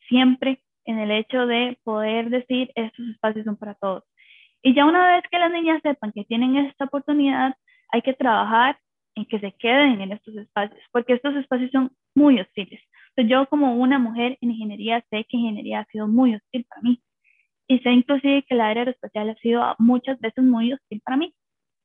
siempre 0.09 0.63
en 0.85 0.99
el 0.99 1.11
hecho 1.11 1.47
de 1.47 1.79
poder 1.85 2.31
decir 2.31 2.71
estos 2.75 3.09
espacios 3.09 3.45
son 3.45 3.57
para 3.57 3.75
todos. 3.75 4.05
Y 4.63 4.75
ya 4.75 4.87
una 4.87 5.15
vez 5.15 5.25
que 5.31 5.39
las 5.39 5.53
niñas 5.53 5.81
sepan 5.83 6.13
que 6.13 6.25
tienen 6.25 6.57
esta 6.57 6.87
oportunidad, 6.87 7.55
hay 7.91 8.03
que 8.03 8.15
trabajar 8.15 8.79
en 9.15 9.27
que 9.27 9.41
se 9.41 9.53
queden 9.53 10.01
en 10.01 10.13
estos 10.13 10.35
espacios, 10.37 10.81
porque 10.93 11.15
estos 11.15 11.35
espacios 11.37 11.71
son 11.73 11.91
muy 12.15 12.41
hostiles. 12.41 12.81
Yo 13.17 13.47
como 13.49 13.75
una 13.75 13.99
mujer 13.99 14.39
en 14.41 14.53
ingeniería 14.53 15.05
sé 15.11 15.25
que 15.25 15.37
ingeniería 15.37 15.81
ha 15.81 15.85
sido 15.87 16.07
muy 16.07 16.37
hostil 16.37 16.65
para 16.69 16.83
mí. 16.83 17.03
Y 17.69 17.81
sé 17.81 17.91
inclusive 17.91 18.45
que 18.49 18.55
la 18.55 18.69
área 18.69 18.83
aeroespacial 18.83 19.31
ha 19.31 19.35
sido 19.37 19.63
muchas 19.79 20.19
veces 20.21 20.43
muy 20.43 20.73
hostil 20.73 21.01
para 21.05 21.19
mí. 21.19 21.35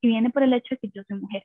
Y 0.01 0.07
viene 0.07 0.29
por 0.29 0.43
el 0.43 0.53
hecho 0.53 0.75
de 0.75 0.77
que 0.77 0.89
yo 0.95 1.03
soy 1.07 1.19
mujer. 1.19 1.43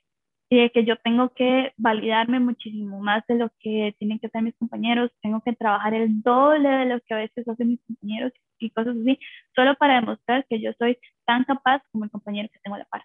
Y 0.50 0.60
de 0.60 0.70
que 0.70 0.84
yo 0.84 0.96
tengo 0.96 1.30
que 1.34 1.72
validarme 1.76 2.40
muchísimo 2.40 3.00
más 3.00 3.24
de 3.26 3.34
lo 3.34 3.50
que 3.60 3.94
tienen 3.98 4.18
que 4.18 4.28
hacer 4.28 4.42
mis 4.42 4.56
compañeros. 4.56 5.10
Tengo 5.22 5.42
que 5.42 5.54
trabajar 5.54 5.92
el 5.94 6.22
doble 6.22 6.68
de 6.68 6.86
lo 6.86 7.00
que 7.00 7.14
a 7.14 7.18
veces 7.18 7.46
hacen 7.48 7.68
mis 7.68 7.82
compañeros 7.84 8.32
y 8.58 8.70
cosas 8.70 8.96
así. 9.00 9.18
Solo 9.54 9.74
para 9.76 9.96
demostrar 9.96 10.46
que 10.48 10.60
yo 10.60 10.72
soy 10.78 10.98
tan 11.26 11.44
capaz 11.44 11.82
como 11.92 12.04
el 12.04 12.10
compañero 12.10 12.48
que 12.52 12.60
tengo 12.60 12.76
a 12.76 12.78
la 12.78 12.84
par. 12.86 13.02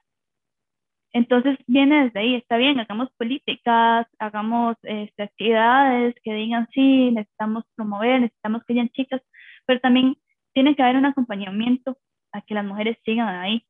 Entonces 1.14 1.58
viene 1.68 2.06
desde 2.06 2.20
ahí, 2.20 2.36
está 2.36 2.58
bien, 2.58 2.80
hagamos 2.80 3.12
políticas, 3.18 4.08
hagamos 4.18 4.78
este, 4.82 5.24
actividades 5.24 6.16
que 6.24 6.34
digan, 6.34 6.68
sí, 6.74 7.12
necesitamos 7.12 7.66
promover, 7.76 8.22
necesitamos 8.22 8.64
que 8.66 8.74
hayan 8.74 8.90
chicas, 8.90 9.22
pero 9.68 9.80
también 9.80 10.18
tiene 10.54 10.76
que 10.76 10.84
haber 10.84 10.98
un 10.98 11.06
acompañamiento 11.06 11.98
a 12.32 12.42
que 12.42 12.54
las 12.54 12.66
mujeres 12.66 12.98
sigan 13.06 13.28
ahí 13.28 13.66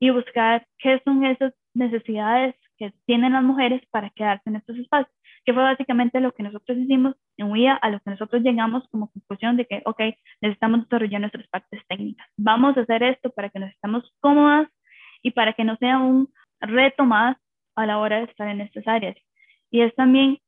y 0.00 0.10
buscar 0.10 0.66
qué 0.78 1.00
son 1.04 1.24
esas 1.24 1.52
necesidades 1.74 2.54
que 2.76 2.92
tienen 3.06 3.32
las 3.32 3.42
mujeres 3.42 3.82
para 3.90 4.10
quedarse 4.10 4.48
en 4.48 4.56
estos 4.56 4.76
espacios, 4.76 5.12
que 5.44 5.52
fue 5.52 5.62
básicamente 5.62 6.20
lo 6.20 6.32
que 6.32 6.44
nosotros 6.44 6.78
hicimos 6.78 7.16
en 7.36 7.50
UIA, 7.50 7.74
a 7.74 7.90
lo 7.90 8.00
que 8.00 8.10
nosotros 8.10 8.42
llegamos 8.42 8.88
como 8.90 9.10
conclusión 9.10 9.56
de 9.56 9.66
que, 9.66 9.82
ok, 9.84 10.00
necesitamos 10.40 10.82
desarrollar 10.82 11.20
nuestras 11.20 11.48
partes 11.48 11.82
técnicas, 11.88 12.26
vamos 12.36 12.76
a 12.76 12.82
hacer 12.82 13.02
esto 13.02 13.30
para 13.30 13.50
que 13.50 13.58
nos 13.58 13.70
estemos 13.70 14.12
cómodas 14.20 14.68
y 15.22 15.32
para 15.32 15.52
que 15.54 15.64
no 15.64 15.76
sea 15.76 15.98
un 15.98 16.28
reto 16.60 17.04
más 17.04 17.36
a 17.74 17.86
la 17.86 17.98
hora 17.98 18.18
de 18.18 18.24
estar 18.24 18.48
en 18.48 18.60
estas 18.60 18.86
áreas. 18.86 19.16
Y 19.70 19.82
es 19.82 19.94
también 19.94 20.38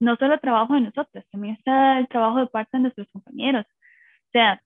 no 0.00 0.16
solo 0.16 0.34
el 0.34 0.40
trabajo 0.40 0.74
de 0.74 0.82
nosotros, 0.82 1.24
también 1.30 1.54
está 1.56 1.98
el 1.98 2.08
trabajo 2.08 2.40
de 2.40 2.46
parte 2.46 2.76
de 2.76 2.82
nuestros 2.82 3.08
compañeros. 3.10 3.64
O 3.68 4.30
sea, 4.32 4.62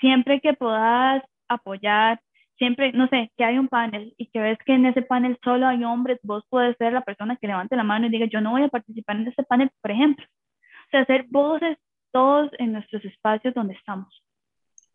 siempre 0.00 0.40
que 0.40 0.54
puedas 0.54 1.22
apoyar, 1.48 2.20
siempre, 2.58 2.92
no 2.92 3.08
sé, 3.08 3.32
que 3.36 3.44
hay 3.44 3.58
un 3.58 3.68
panel 3.68 4.14
y 4.18 4.26
que 4.26 4.40
ves 4.40 4.58
que 4.64 4.74
en 4.74 4.86
ese 4.86 5.02
panel 5.02 5.38
solo 5.42 5.66
hay 5.66 5.82
hombres, 5.84 6.18
vos 6.22 6.44
puedes 6.48 6.76
ser 6.76 6.92
la 6.92 7.02
persona 7.02 7.36
que 7.36 7.46
levante 7.46 7.76
la 7.76 7.84
mano 7.84 8.06
y 8.06 8.10
diga, 8.10 8.26
yo 8.30 8.40
no 8.40 8.50
voy 8.50 8.62
a 8.62 8.68
participar 8.68 9.16
en 9.16 9.28
ese 9.28 9.42
panel, 9.44 9.70
por 9.80 9.90
ejemplo. 9.90 10.26
O 10.26 10.90
sea, 10.90 11.00
hacer 11.00 11.26
voces 11.30 11.78
todos 12.12 12.50
en 12.58 12.72
nuestros 12.72 13.04
espacios 13.04 13.54
donde 13.54 13.74
estamos. 13.74 14.08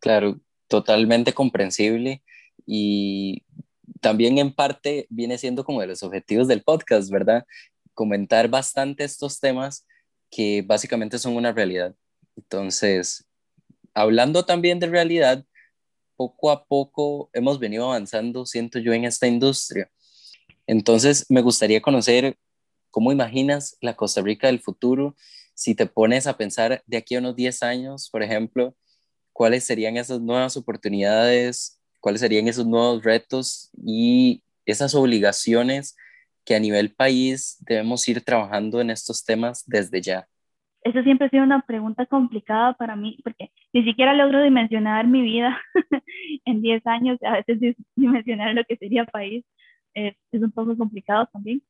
Claro, 0.00 0.36
totalmente 0.68 1.32
comprensible 1.32 2.22
y 2.66 3.42
también 4.00 4.38
en 4.38 4.52
parte 4.52 5.06
viene 5.10 5.38
siendo 5.38 5.64
como 5.64 5.80
de 5.80 5.88
los 5.88 6.02
objetivos 6.02 6.48
del 6.48 6.62
podcast, 6.62 7.10
¿verdad? 7.10 7.44
Comentar 7.94 8.48
bastante 8.48 9.04
estos 9.04 9.40
temas 9.40 9.86
que 10.30 10.62
básicamente 10.66 11.18
son 11.18 11.36
una 11.36 11.52
realidad. 11.52 11.94
Entonces, 12.36 13.25
hablando 13.96 14.44
también 14.44 14.78
de 14.78 14.86
realidad, 14.86 15.44
poco 16.16 16.50
a 16.50 16.64
poco 16.64 17.30
hemos 17.32 17.58
venido 17.58 17.86
avanzando, 17.86 18.46
siento 18.46 18.78
yo, 18.78 18.92
en 18.92 19.04
esta 19.04 19.26
industria. 19.26 19.90
Entonces, 20.66 21.26
me 21.28 21.42
gustaría 21.42 21.80
conocer 21.82 22.36
cómo 22.90 23.12
imaginas 23.12 23.76
la 23.80 23.96
Costa 23.96 24.22
Rica 24.22 24.46
del 24.46 24.60
futuro, 24.60 25.16
si 25.54 25.74
te 25.74 25.86
pones 25.86 26.26
a 26.26 26.36
pensar 26.36 26.82
de 26.86 26.96
aquí 26.96 27.14
a 27.16 27.18
unos 27.18 27.34
10 27.34 27.62
años, 27.62 28.08
por 28.10 28.22
ejemplo, 28.22 28.76
cuáles 29.32 29.64
serían 29.64 29.96
esas 29.96 30.20
nuevas 30.20 30.56
oportunidades 30.56 31.76
cuáles 32.06 32.20
serían 32.20 32.46
esos 32.46 32.64
nuevos 32.64 33.02
retos 33.02 33.68
y 33.84 34.44
esas 34.64 34.94
obligaciones 34.94 35.96
que 36.44 36.54
a 36.54 36.60
nivel 36.60 36.94
país 36.94 37.56
debemos 37.66 38.06
ir 38.06 38.22
trabajando 38.22 38.80
en 38.80 38.90
estos 38.90 39.24
temas 39.24 39.64
desde 39.66 40.00
ya? 40.00 40.28
Eso 40.86 41.02
siempre 41.02 41.26
ha 41.26 41.30
sido 41.30 41.42
una 41.42 41.62
pregunta 41.62 42.06
complicada 42.06 42.74
para 42.74 42.96
mí, 42.96 43.18
porque 43.24 43.50
ni 43.72 43.84
siquiera 43.84 44.14
logro 44.14 44.42
dimensionar 44.42 45.06
mi 45.06 45.22
vida 45.22 45.60
en 46.44 46.62
10 46.62 46.86
años, 46.86 47.18
a 47.22 47.32
veces 47.32 47.76
dimensionar 47.96 48.54
lo 48.54 48.64
que 48.64 48.76
sería 48.76 49.04
país 49.04 49.44
es, 49.94 50.14
es 50.32 50.42
un 50.42 50.52
poco 50.52 50.76
complicado 50.76 51.28
también, 51.32 51.62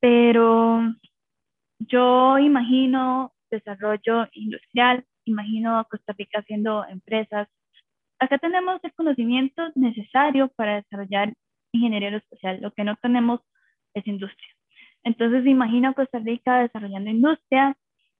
pero 0.00 0.82
yo 1.78 2.38
imagino 2.38 3.32
desarrollo 3.50 4.28
industrial, 4.32 5.04
imagino 5.24 5.86
Costa 5.90 6.14
Rica 6.16 6.40
haciendo 6.40 6.84
empresas 6.86 7.48
acá 8.18 8.38
tenemos 8.38 8.80
el 8.82 8.92
conocimiento 8.94 9.62
necesario 9.74 10.48
para 10.56 10.76
desarrollar 10.76 11.34
ingeniería 11.72 12.08
aeroespacial. 12.08 12.60
Lo 12.60 12.72
que 12.72 12.84
no 12.84 12.96
tenemos 12.96 13.40
es 13.94 14.06
industria. 14.06 14.48
Entonces, 15.04 15.46
imagino 15.46 15.94
Costa 15.94 16.18
Rica 16.18 16.60
desarrollando 16.60 17.10
industria, 17.10 17.76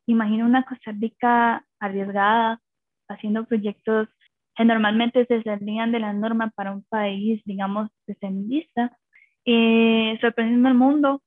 imagino 0.09 0.47
una 0.47 0.65
Costa 0.65 0.93
Rica 0.93 1.65
arriesgada, 1.79 2.61
haciendo 3.09 3.45
proyectos 3.45 4.09
que 4.57 4.65
normalmente 4.65 5.27
se 5.27 5.43
saldrían 5.43 5.93
de 5.93 6.01
la 6.01 6.13
norma 6.13 6.51
para 6.57 6.73
un 6.73 6.83
país, 6.85 7.43
digamos, 7.45 7.91
feminista, 8.21 8.97
eh, 9.45 10.19
sorprendiendo 10.21 10.69
al 10.69 10.75
mundo. 10.75 11.23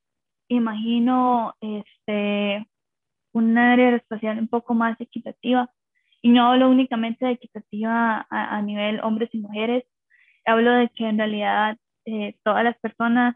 Imagino 0.50 1.56
este, 1.62 2.68
un 3.34 3.58
área 3.58 3.86
aeroespacial 3.86 4.40
un 4.40 4.48
poco 4.48 4.74
más 4.74 5.00
equitativa, 5.00 5.70
y 6.22 6.30
no 6.30 6.52
hablo 6.52 6.70
únicamente 6.70 7.26
de 7.26 7.32
equitativa 7.34 8.28
a, 8.30 8.62
nivel 8.62 9.00
hombres 9.02 9.30
y 9.34 9.40
mujeres, 9.40 9.86
hablo 10.46 10.72
de 10.74 10.90
que 10.90 11.08
en 11.08 11.18
realidad 11.18 11.78
eh, 12.06 12.36
todas 12.44 12.64
las 12.64 12.78
personas 12.80 13.36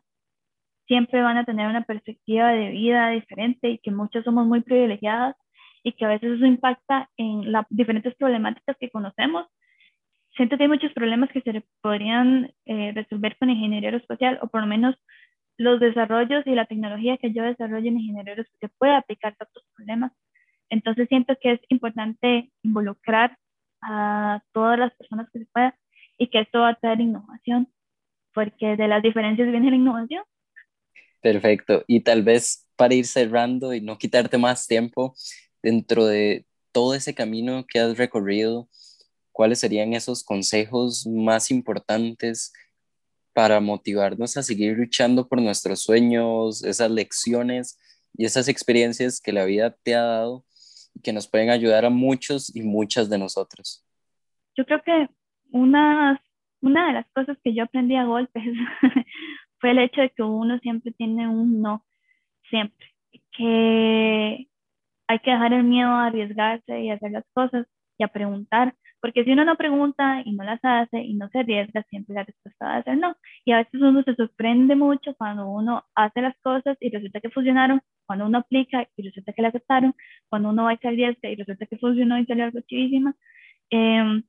siempre 0.87 1.21
van 1.21 1.37
a 1.37 1.45
tener 1.45 1.67
una 1.67 1.83
perspectiva 1.83 2.49
de 2.49 2.69
vida 2.69 3.09
diferente 3.09 3.69
y 3.69 3.77
que 3.79 3.91
muchos 3.91 4.23
somos 4.23 4.45
muy 4.45 4.61
privilegiadas 4.61 5.35
y 5.83 5.93
que 5.93 6.05
a 6.05 6.09
veces 6.09 6.33
eso 6.33 6.45
impacta 6.45 7.09
en 7.17 7.51
las 7.51 7.65
diferentes 7.69 8.15
problemáticas 8.15 8.75
que 8.79 8.89
conocemos. 8.89 9.47
Siento 10.35 10.57
que 10.57 10.63
hay 10.63 10.69
muchos 10.69 10.93
problemas 10.93 11.29
que 11.31 11.41
se 11.41 11.63
podrían 11.81 12.51
eh, 12.65 12.91
resolver 12.93 13.37
con 13.37 13.49
ingeniería 13.49 13.89
aeroespacial 13.89 14.39
o 14.41 14.47
por 14.47 14.61
lo 14.61 14.67
menos 14.67 14.95
los 15.57 15.79
desarrollos 15.79 16.45
y 16.45 16.55
la 16.55 16.65
tecnología 16.65 17.17
que 17.17 17.31
yo 17.31 17.43
desarrollo 17.43 17.87
en 17.87 17.99
ingeniería 17.99 18.33
aeroespacial 18.33 18.71
puede 18.77 18.95
aplicar 18.95 19.35
a 19.39 19.43
otros 19.45 19.65
problemas 19.75 20.11
entonces 20.69 21.07
siento 21.07 21.35
que 21.41 21.53
es 21.53 21.59
importante 21.69 22.51
involucrar 22.63 23.37
a 23.81 24.41
todas 24.51 24.79
las 24.79 24.93
personas 24.95 25.29
que 25.31 25.39
se 25.39 25.45
pueda 25.45 25.75
y 26.17 26.27
que 26.27 26.39
esto 26.39 26.59
va 26.59 26.69
a 26.69 26.75
traer 26.75 27.01
innovación, 27.01 27.67
porque 28.33 28.75
de 28.75 28.87
las 28.87 29.03
diferencias 29.03 29.49
viene 29.49 29.69
la 29.69 29.75
innovación. 29.75 30.23
Perfecto. 31.25 31.83
Y 31.87 32.01
tal 32.01 32.21
vez 32.21 32.67
para 32.75 32.93
ir 32.93 33.07
cerrando 33.07 33.73
y 33.73 33.81
no 33.81 33.97
quitarte 33.97 34.37
más 34.37 34.67
tiempo, 34.67 35.15
dentro 35.63 36.05
de 36.05 36.45
todo 36.71 36.93
ese 36.93 37.15
camino 37.15 37.65
que 37.67 37.79
has 37.79 37.97
recorrido, 37.97 38.69
¿cuáles 39.31 39.57
serían 39.57 39.95
esos 39.95 40.23
consejos 40.23 41.07
más 41.07 41.49
importantes 41.49 42.53
para 43.33 43.59
motivarnos 43.59 44.37
a 44.37 44.43
seguir 44.43 44.77
luchando 44.77 45.27
por 45.27 45.41
nuestros 45.41 45.81
sueños, 45.81 46.63
esas 46.63 46.91
lecciones 46.91 47.79
y 48.15 48.25
esas 48.25 48.47
experiencias 48.47 49.19
que 49.19 49.33
la 49.33 49.45
vida 49.45 49.75
te 49.81 49.95
ha 49.95 50.03
dado 50.03 50.45
que 51.01 51.11
nos 51.11 51.27
pueden 51.27 51.49
ayudar 51.49 51.85
a 51.85 51.89
muchos 51.89 52.55
y 52.55 52.61
muchas 52.61 53.09
de 53.09 53.17
nosotros. 53.17 53.83
Yo 54.55 54.63
creo 54.63 54.83
que 54.83 55.09
una, 55.49 56.21
una 56.61 56.85
de 56.85 56.93
las 56.93 57.07
cosas 57.13 57.35
que 57.43 57.55
yo 57.55 57.63
aprendí 57.63 57.95
a 57.95 58.05
golpes 58.05 58.43
fue 59.65 59.71
el 59.71 59.79
hecho 59.79 60.01
de 60.01 60.11
que 60.11 60.21
uno 60.21 60.59
siempre 60.59 60.91
tiene 60.91 61.27
un 61.27 61.59
no, 61.59 61.83
siempre, 62.51 62.85
que 63.31 64.47
hay 65.07 65.19
que 65.19 65.31
dejar 65.31 65.53
el 65.53 65.63
miedo 65.63 65.89
a 65.89 66.05
arriesgarse 66.05 66.81
y 66.81 66.91
hacer 66.91 67.11
las 67.11 67.25
cosas 67.33 67.65
y 67.97 68.03
a 68.03 68.09
preguntar, 68.09 68.75
porque 69.01 69.23
si 69.23 69.31
uno 69.31 69.43
no 69.43 69.55
pregunta 69.55 70.21
y 70.23 70.33
no 70.33 70.43
las 70.43 70.59
hace 70.63 70.99
y 71.01 71.15
no 71.15 71.29
se 71.29 71.39
arriesga, 71.39 71.81
siempre 71.89 72.13
la 72.13 72.25
respuesta 72.25 72.65
va 72.65 72.75
a 72.77 72.83
ser 72.83 72.97
no. 72.99 73.15
Y 73.43 73.53
a 73.53 73.57
veces 73.57 73.81
uno 73.81 74.03
se 74.03 74.13
sorprende 74.15 74.75
mucho 74.75 75.15
cuando 75.15 75.47
uno 75.47 75.83
hace 75.95 76.21
las 76.21 76.37
cosas 76.41 76.77
y 76.79 76.91
resulta 76.91 77.19
que 77.19 77.31
funcionaron, 77.31 77.81
cuando 78.05 78.27
uno 78.27 78.37
aplica 78.39 78.87
y 78.95 79.01
resulta 79.01 79.33
que 79.33 79.41
la 79.41 79.47
aceptaron, 79.47 79.95
cuando 80.29 80.49
uno 80.49 80.65
va 80.65 80.75
y 80.75 80.77
se 80.77 80.89
arriesga 80.89 81.27
y 81.29 81.35
resulta 81.37 81.65
que 81.65 81.77
funcionó 81.79 82.19
y 82.19 82.25
salió 82.27 82.43
algo 82.45 82.59
chivísima. 82.61 83.15
Em, 83.71 84.23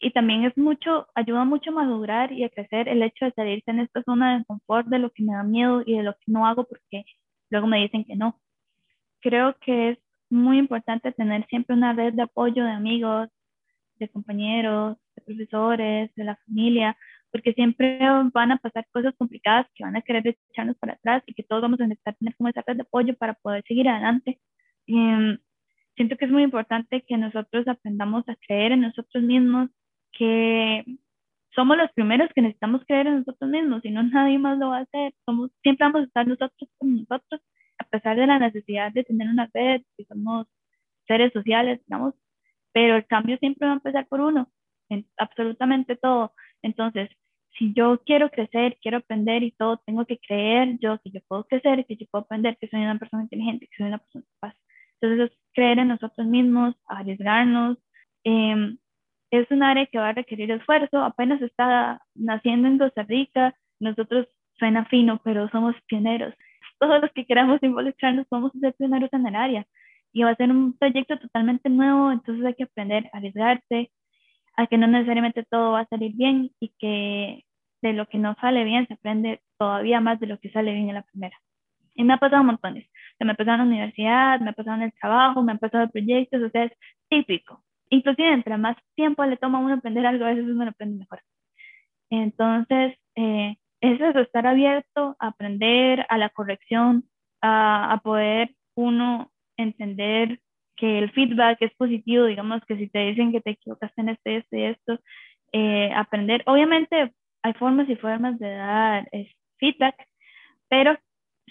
y 0.00 0.10
también 0.12 0.44
es 0.44 0.56
mucho, 0.56 1.08
ayuda 1.14 1.44
mucho 1.44 1.70
a 1.70 1.74
madurar 1.74 2.32
y 2.32 2.44
a 2.44 2.48
crecer 2.48 2.88
el 2.88 3.02
hecho 3.02 3.26
de 3.26 3.32
salirse 3.32 3.70
en 3.70 3.80
esta 3.80 4.02
zona 4.02 4.38
de 4.38 4.44
confort 4.46 4.88
de 4.88 4.98
lo 4.98 5.10
que 5.10 5.22
me 5.22 5.34
da 5.34 5.42
miedo 5.42 5.82
y 5.84 5.96
de 5.96 6.02
lo 6.02 6.14
que 6.14 6.32
no 6.32 6.46
hago 6.46 6.64
porque 6.64 7.04
luego 7.50 7.66
me 7.66 7.80
dicen 7.80 8.04
que 8.04 8.16
no. 8.16 8.40
Creo 9.20 9.56
que 9.60 9.90
es 9.90 9.98
muy 10.30 10.58
importante 10.58 11.12
tener 11.12 11.46
siempre 11.48 11.76
una 11.76 11.92
red 11.92 12.14
de 12.14 12.22
apoyo 12.22 12.64
de 12.64 12.70
amigos, 12.70 13.28
de 13.96 14.08
compañeros, 14.08 14.96
de 15.16 15.22
profesores, 15.22 16.14
de 16.14 16.24
la 16.24 16.36
familia, 16.46 16.96
porque 17.30 17.52
siempre 17.52 17.98
van 18.32 18.52
a 18.52 18.58
pasar 18.58 18.86
cosas 18.92 19.14
complicadas 19.18 19.66
que 19.74 19.84
van 19.84 19.96
a 19.96 20.02
querer 20.02 20.36
echarnos 20.50 20.76
para 20.78 20.94
atrás 20.94 21.22
y 21.26 21.34
que 21.34 21.42
todos 21.42 21.62
vamos 21.62 21.80
a 21.80 21.86
necesitar 21.86 22.16
tener 22.16 22.34
como 22.36 22.48
esa 22.48 22.64
red 22.66 22.76
de 22.76 22.82
apoyo 22.82 23.14
para 23.16 23.34
poder 23.34 23.62
seguir 23.68 23.88
adelante. 23.88 24.40
Em, 24.86 25.38
siento 25.96 26.16
que 26.16 26.24
es 26.24 26.30
muy 26.30 26.42
importante 26.42 27.04
que 27.06 27.16
nosotros 27.18 27.68
aprendamos 27.68 28.28
a 28.28 28.36
creer 28.36 28.72
en 28.72 28.82
nosotros 28.82 29.22
mismos, 29.22 29.70
que 30.12 30.84
somos 31.54 31.76
los 31.76 31.90
primeros 31.92 32.28
que 32.34 32.42
necesitamos 32.42 32.82
creer 32.86 33.06
en 33.08 33.18
nosotros 33.18 33.50
mismos, 33.50 33.84
y 33.84 33.90
no 33.90 34.02
nadie 34.02 34.38
más 34.38 34.58
lo 34.58 34.70
va 34.70 34.78
a 34.78 34.82
hacer. 34.82 35.14
Somos, 35.24 35.50
siempre 35.62 35.86
vamos 35.86 36.02
a 36.02 36.04
estar 36.04 36.26
nosotros 36.26 36.70
con 36.78 36.96
nosotros, 36.96 37.40
a 37.78 37.84
pesar 37.84 38.16
de 38.16 38.26
la 38.26 38.38
necesidad 38.38 38.92
de 38.92 39.04
tener 39.04 39.28
una 39.28 39.50
red, 39.52 39.82
que 39.96 40.04
somos 40.04 40.46
seres 41.06 41.32
sociales, 41.32 41.80
digamos, 41.86 42.14
pero 42.72 42.96
el 42.96 43.06
cambio 43.06 43.36
siempre 43.38 43.66
va 43.66 43.72
a 43.72 43.76
empezar 43.76 44.06
por 44.06 44.20
uno, 44.20 44.50
en 44.90 45.06
absolutamente 45.16 45.96
todo. 45.96 46.32
Entonces, 46.62 47.10
si 47.58 47.72
yo 47.74 48.00
quiero 48.04 48.30
crecer, 48.30 48.78
quiero 48.80 48.98
aprender 48.98 49.42
y 49.42 49.50
todo, 49.52 49.78
tengo 49.84 50.04
que 50.06 50.18
creer 50.18 50.78
yo 50.78 51.00
que 51.00 51.10
yo 51.10 51.20
puedo 51.26 51.44
crecer, 51.44 51.84
que 51.86 51.96
yo 51.96 52.06
puedo 52.10 52.24
aprender, 52.24 52.56
que 52.58 52.68
soy 52.68 52.80
una 52.80 52.98
persona 52.98 53.24
inteligente, 53.24 53.66
que 53.66 53.76
soy 53.76 53.86
una 53.86 53.98
persona 53.98 54.24
capaz. 54.40 54.56
Entonces, 55.00 55.30
es 55.30 55.38
creer 55.52 55.78
en 55.80 55.88
nosotros 55.88 56.26
mismos, 56.26 56.76
arriesgarnos. 56.86 57.78
Eh, 58.24 58.76
es 59.30 59.50
un 59.50 59.62
área 59.62 59.86
que 59.86 59.98
va 59.98 60.08
a 60.08 60.12
requerir 60.12 60.50
esfuerzo, 60.50 61.02
apenas 61.02 61.40
está 61.42 62.02
naciendo 62.14 62.68
en 62.68 62.78
Costa 62.78 63.02
Rica, 63.04 63.54
nosotros 63.78 64.26
suena 64.58 64.84
fino, 64.86 65.20
pero 65.24 65.48
somos 65.50 65.74
pioneros. 65.86 66.34
Todos 66.80 67.00
los 67.00 67.10
que 67.12 67.26
queramos 67.26 67.62
involucrarnos 67.62 68.26
podemos 68.28 68.52
ser 68.60 68.74
pioneros 68.74 69.12
en 69.12 69.26
el 69.26 69.36
área 69.36 69.66
y 70.12 70.22
va 70.22 70.30
a 70.30 70.36
ser 70.36 70.50
un 70.50 70.76
proyecto 70.76 71.18
totalmente 71.18 71.68
nuevo, 71.68 72.10
entonces 72.10 72.44
hay 72.44 72.54
que 72.54 72.64
aprender 72.64 73.08
a 73.12 73.18
arriesgarse, 73.18 73.90
a 74.56 74.66
que 74.66 74.78
no 74.78 74.86
necesariamente 74.86 75.44
todo 75.48 75.72
va 75.72 75.80
a 75.80 75.86
salir 75.86 76.12
bien 76.14 76.50
y 76.60 76.72
que 76.78 77.44
de 77.82 77.92
lo 77.92 78.06
que 78.06 78.18
no 78.18 78.34
sale 78.40 78.64
bien 78.64 78.86
se 78.86 78.94
aprende 78.94 79.40
todavía 79.58 80.00
más 80.00 80.20
de 80.20 80.26
lo 80.26 80.38
que 80.38 80.50
sale 80.50 80.72
bien 80.72 80.88
en 80.88 80.96
la 80.96 81.02
primera. 81.02 81.38
Y 81.94 82.04
me 82.04 82.14
ha 82.14 82.18
pasado 82.18 82.44
montones. 82.44 82.86
Me 83.20 83.32
ha 83.32 83.34
pasado 83.34 83.62
en 83.62 83.68
la 83.68 83.74
universidad, 83.74 84.40
me 84.40 84.50
ha 84.50 84.52
pasado 84.52 84.76
en 84.76 84.82
el 84.84 84.92
trabajo, 84.92 85.42
me 85.42 85.52
han 85.52 85.58
pasado 85.58 85.88
proyectos, 85.90 86.42
o 86.42 86.50
sea, 86.50 86.64
es 86.64 86.72
típico. 87.08 87.62
Inclusive, 87.90 88.32
entre 88.32 88.56
más 88.56 88.76
tiempo 88.94 89.24
le 89.24 89.36
toma 89.36 89.58
a 89.58 89.62
uno 89.62 89.74
aprender 89.74 90.06
algo, 90.06 90.24
a 90.24 90.30
veces 90.30 90.44
uno 90.44 90.64
lo 90.64 90.70
aprende 90.70 90.98
mejor. 90.98 91.20
Entonces, 92.10 92.96
eh, 93.16 93.56
es 93.80 94.00
eso, 94.00 94.20
estar 94.20 94.46
abierto 94.46 95.16
a 95.18 95.28
aprender, 95.28 96.06
a 96.08 96.18
la 96.18 96.30
corrección, 96.30 97.04
a, 97.42 98.00
poder 98.04 98.54
uno 98.76 99.30
entender 99.56 100.40
que 100.76 100.98
el 100.98 101.10
feedback 101.12 101.58
es 101.62 101.72
positivo, 101.76 102.26
digamos 102.26 102.62
que 102.66 102.76
si 102.76 102.88
te 102.88 103.00
dicen 103.06 103.32
que 103.32 103.40
te 103.40 103.50
equivocaste 103.50 104.00
en 104.00 104.08
este, 104.10 104.36
este 104.38 104.58
y 104.58 104.64
esto, 104.64 104.98
eh, 105.52 105.92
aprender. 105.94 106.42
Obviamente 106.46 107.12
hay 107.42 107.52
formas 107.54 107.88
y 107.88 107.96
formas 107.96 108.38
de 108.38 108.50
dar 108.50 109.08
feedback, 109.58 109.96
pero 110.68 110.96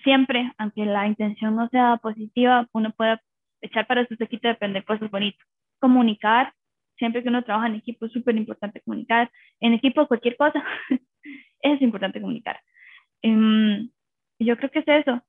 siempre, 0.04 0.52
aunque 0.58 0.86
la 0.86 1.08
intención 1.08 1.56
no 1.56 1.68
sea 1.70 1.98
positiva, 1.98 2.68
uno 2.74 2.92
puede 2.92 3.20
echar 3.62 3.88
para 3.88 4.06
su 4.08 4.16
sequito 4.16 4.48
de 4.48 4.54
aprender 4.54 4.84
cosas 4.86 5.10
bonitas. 5.12 5.46
Comunicar, 5.80 6.54
siempre 6.98 7.24
que 7.24 7.30
uno 7.30 7.44
trabaja 7.44 7.68
en 7.68 7.76
equipo 7.76 8.06
es 8.06 8.12
súper 8.12 8.36
importante 8.36 8.82
comunicar. 8.82 9.32
En 9.60 9.74
equipo 9.74 10.08
cualquier 10.08 10.38
cosa, 10.38 10.64
es 11.62 11.82
importante 11.82 12.22
comunicar. 12.22 12.60
Um, 13.24 13.90
yo 14.40 14.58
creo 14.58 14.72
que 14.72 14.80
es 14.80 14.88
eso, 14.88 15.22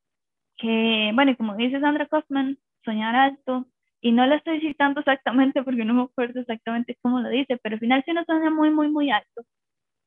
que, 0.57 1.11
bueno, 1.15 1.37
como 1.37 1.57
dice 1.57 1.81
Sandra 1.81 2.07
Kaufman, 2.07 2.59
soñar 2.85 3.17
alto, 3.17 3.67
y 4.01 4.13
no 4.13 4.27
la 4.27 4.37
estoy 4.37 4.61
citando 4.61 5.01
exactamente 5.01 5.63
porque 5.65 5.85
no 5.85 5.95
me 5.95 6.03
acuerdo 6.03 6.41
exactamente 6.41 6.97
cómo 7.03 7.21
lo 7.21 7.29
dice, 7.29 7.59
pero 7.63 7.75
al 7.75 7.81
final 7.81 8.03
si 8.05 8.13
uno 8.13 8.25
sueña 8.25 8.51
muy, 8.51 8.71
muy, 8.71 8.89
muy 8.89 9.11
alto 9.11 9.43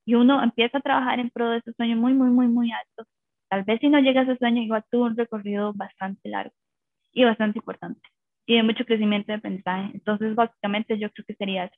y 0.06 0.16
uno 0.16 0.44
empieza 0.44 0.80
a 0.80 0.82
trabajar 0.82 1.20
en 1.20 1.30
pro 1.30 1.50
de 1.50 1.60
ese 1.60 1.74
sueño 1.74 1.96
muy, 1.98 2.14
muy, 2.14 2.30
muy, 2.30 2.48
muy 2.48 2.72
alto, 2.72 3.10
tal 3.50 3.64
vez 3.64 3.80
si 3.80 3.90
no 3.90 4.00
llega 4.00 4.22
a 4.22 4.24
ese 4.26 4.38
sueño, 4.38 4.62
igual 4.62 4.84
tuvo 4.92 5.06
un 5.06 5.18
recorrido 5.18 5.74
bastante 5.74 6.30
largo 6.30 6.56
y 7.14 7.24
bastante 7.24 7.60
importante 7.60 8.02
y 8.46 8.58
de 8.58 8.64
mucho 8.64 8.86
crecimiento 8.86 9.32
de 9.32 9.38
aprendizaje. 9.38 9.92
Entonces, 9.94 10.36
básicamente 10.36 10.98
yo 11.00 11.10
creo 11.12 11.26
que 11.26 11.36
sería 11.36 11.66
eso. 11.66 11.76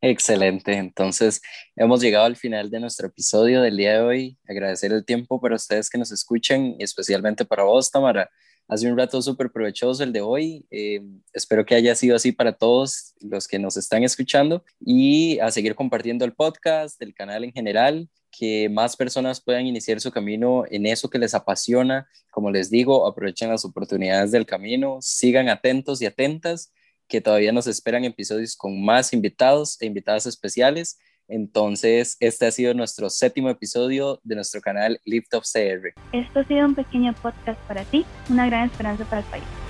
Excelente, 0.00 0.74
entonces 0.74 1.42
hemos 1.74 2.00
llegado 2.00 2.26
al 2.26 2.36
final 2.36 2.70
de 2.70 2.78
nuestro 2.78 3.08
episodio 3.08 3.62
del 3.62 3.76
día 3.76 3.94
de 3.94 4.00
hoy. 4.00 4.38
Agradecer 4.48 4.92
el 4.92 5.04
tiempo 5.04 5.40
para 5.40 5.56
ustedes 5.56 5.90
que 5.90 5.98
nos 5.98 6.12
escuchan 6.12 6.76
y 6.78 6.84
especialmente 6.84 7.44
para 7.44 7.64
vos, 7.64 7.90
Tamara 7.90 8.30
Hace 8.68 8.86
un 8.90 8.98
rato 8.98 9.22
súper 9.22 9.50
provechoso 9.50 10.04
el 10.04 10.12
de 10.12 10.20
hoy. 10.20 10.66
Eh, 10.70 11.00
espero 11.32 11.64
que 11.64 11.74
haya 11.74 11.94
sido 11.94 12.14
así 12.14 12.32
para 12.32 12.52
todos 12.52 13.14
los 13.18 13.48
que 13.48 13.58
nos 13.58 13.78
están 13.78 14.04
escuchando 14.04 14.62
y 14.78 15.38
a 15.38 15.50
seguir 15.50 15.74
compartiendo 15.74 16.26
el 16.26 16.34
podcast, 16.34 17.00
el 17.00 17.14
canal 17.14 17.44
en 17.44 17.52
general, 17.52 18.10
que 18.30 18.68
más 18.68 18.96
personas 18.96 19.40
puedan 19.40 19.66
iniciar 19.66 20.00
su 20.00 20.10
camino 20.10 20.64
en 20.70 20.86
eso 20.86 21.10
que 21.10 21.18
les 21.18 21.34
apasiona. 21.34 22.08
Como 22.30 22.50
les 22.50 22.70
digo, 22.70 23.06
aprovechen 23.06 23.50
las 23.50 23.64
oportunidades 23.64 24.30
del 24.30 24.46
camino, 24.46 24.98
sigan 25.00 25.48
atentos 25.48 26.00
y 26.02 26.06
atentas, 26.06 26.72
que 27.08 27.20
todavía 27.20 27.52
nos 27.52 27.66
esperan 27.66 28.04
episodios 28.04 28.56
con 28.56 28.84
más 28.84 29.12
invitados 29.12 29.80
e 29.80 29.86
invitadas 29.86 30.26
especiales 30.26 30.98
entonces, 31.28 32.16
este 32.20 32.46
ha 32.46 32.50
sido 32.50 32.72
nuestro 32.72 33.10
séptimo 33.10 33.50
episodio 33.50 34.18
de 34.24 34.34
nuestro 34.34 34.62
canal 34.62 34.98
Lift 35.04 35.34
of 35.34 35.44
CR. 35.44 35.92
Esto 36.12 36.40
ha 36.40 36.44
sido 36.44 36.66
un 36.66 36.74
pequeño 36.74 37.14
podcast 37.14 37.60
para 37.68 37.84
ti, 37.84 38.06
una 38.30 38.46
gran 38.46 38.68
esperanza 38.70 39.04
para 39.04 39.20
el 39.20 39.26
país. 39.26 39.67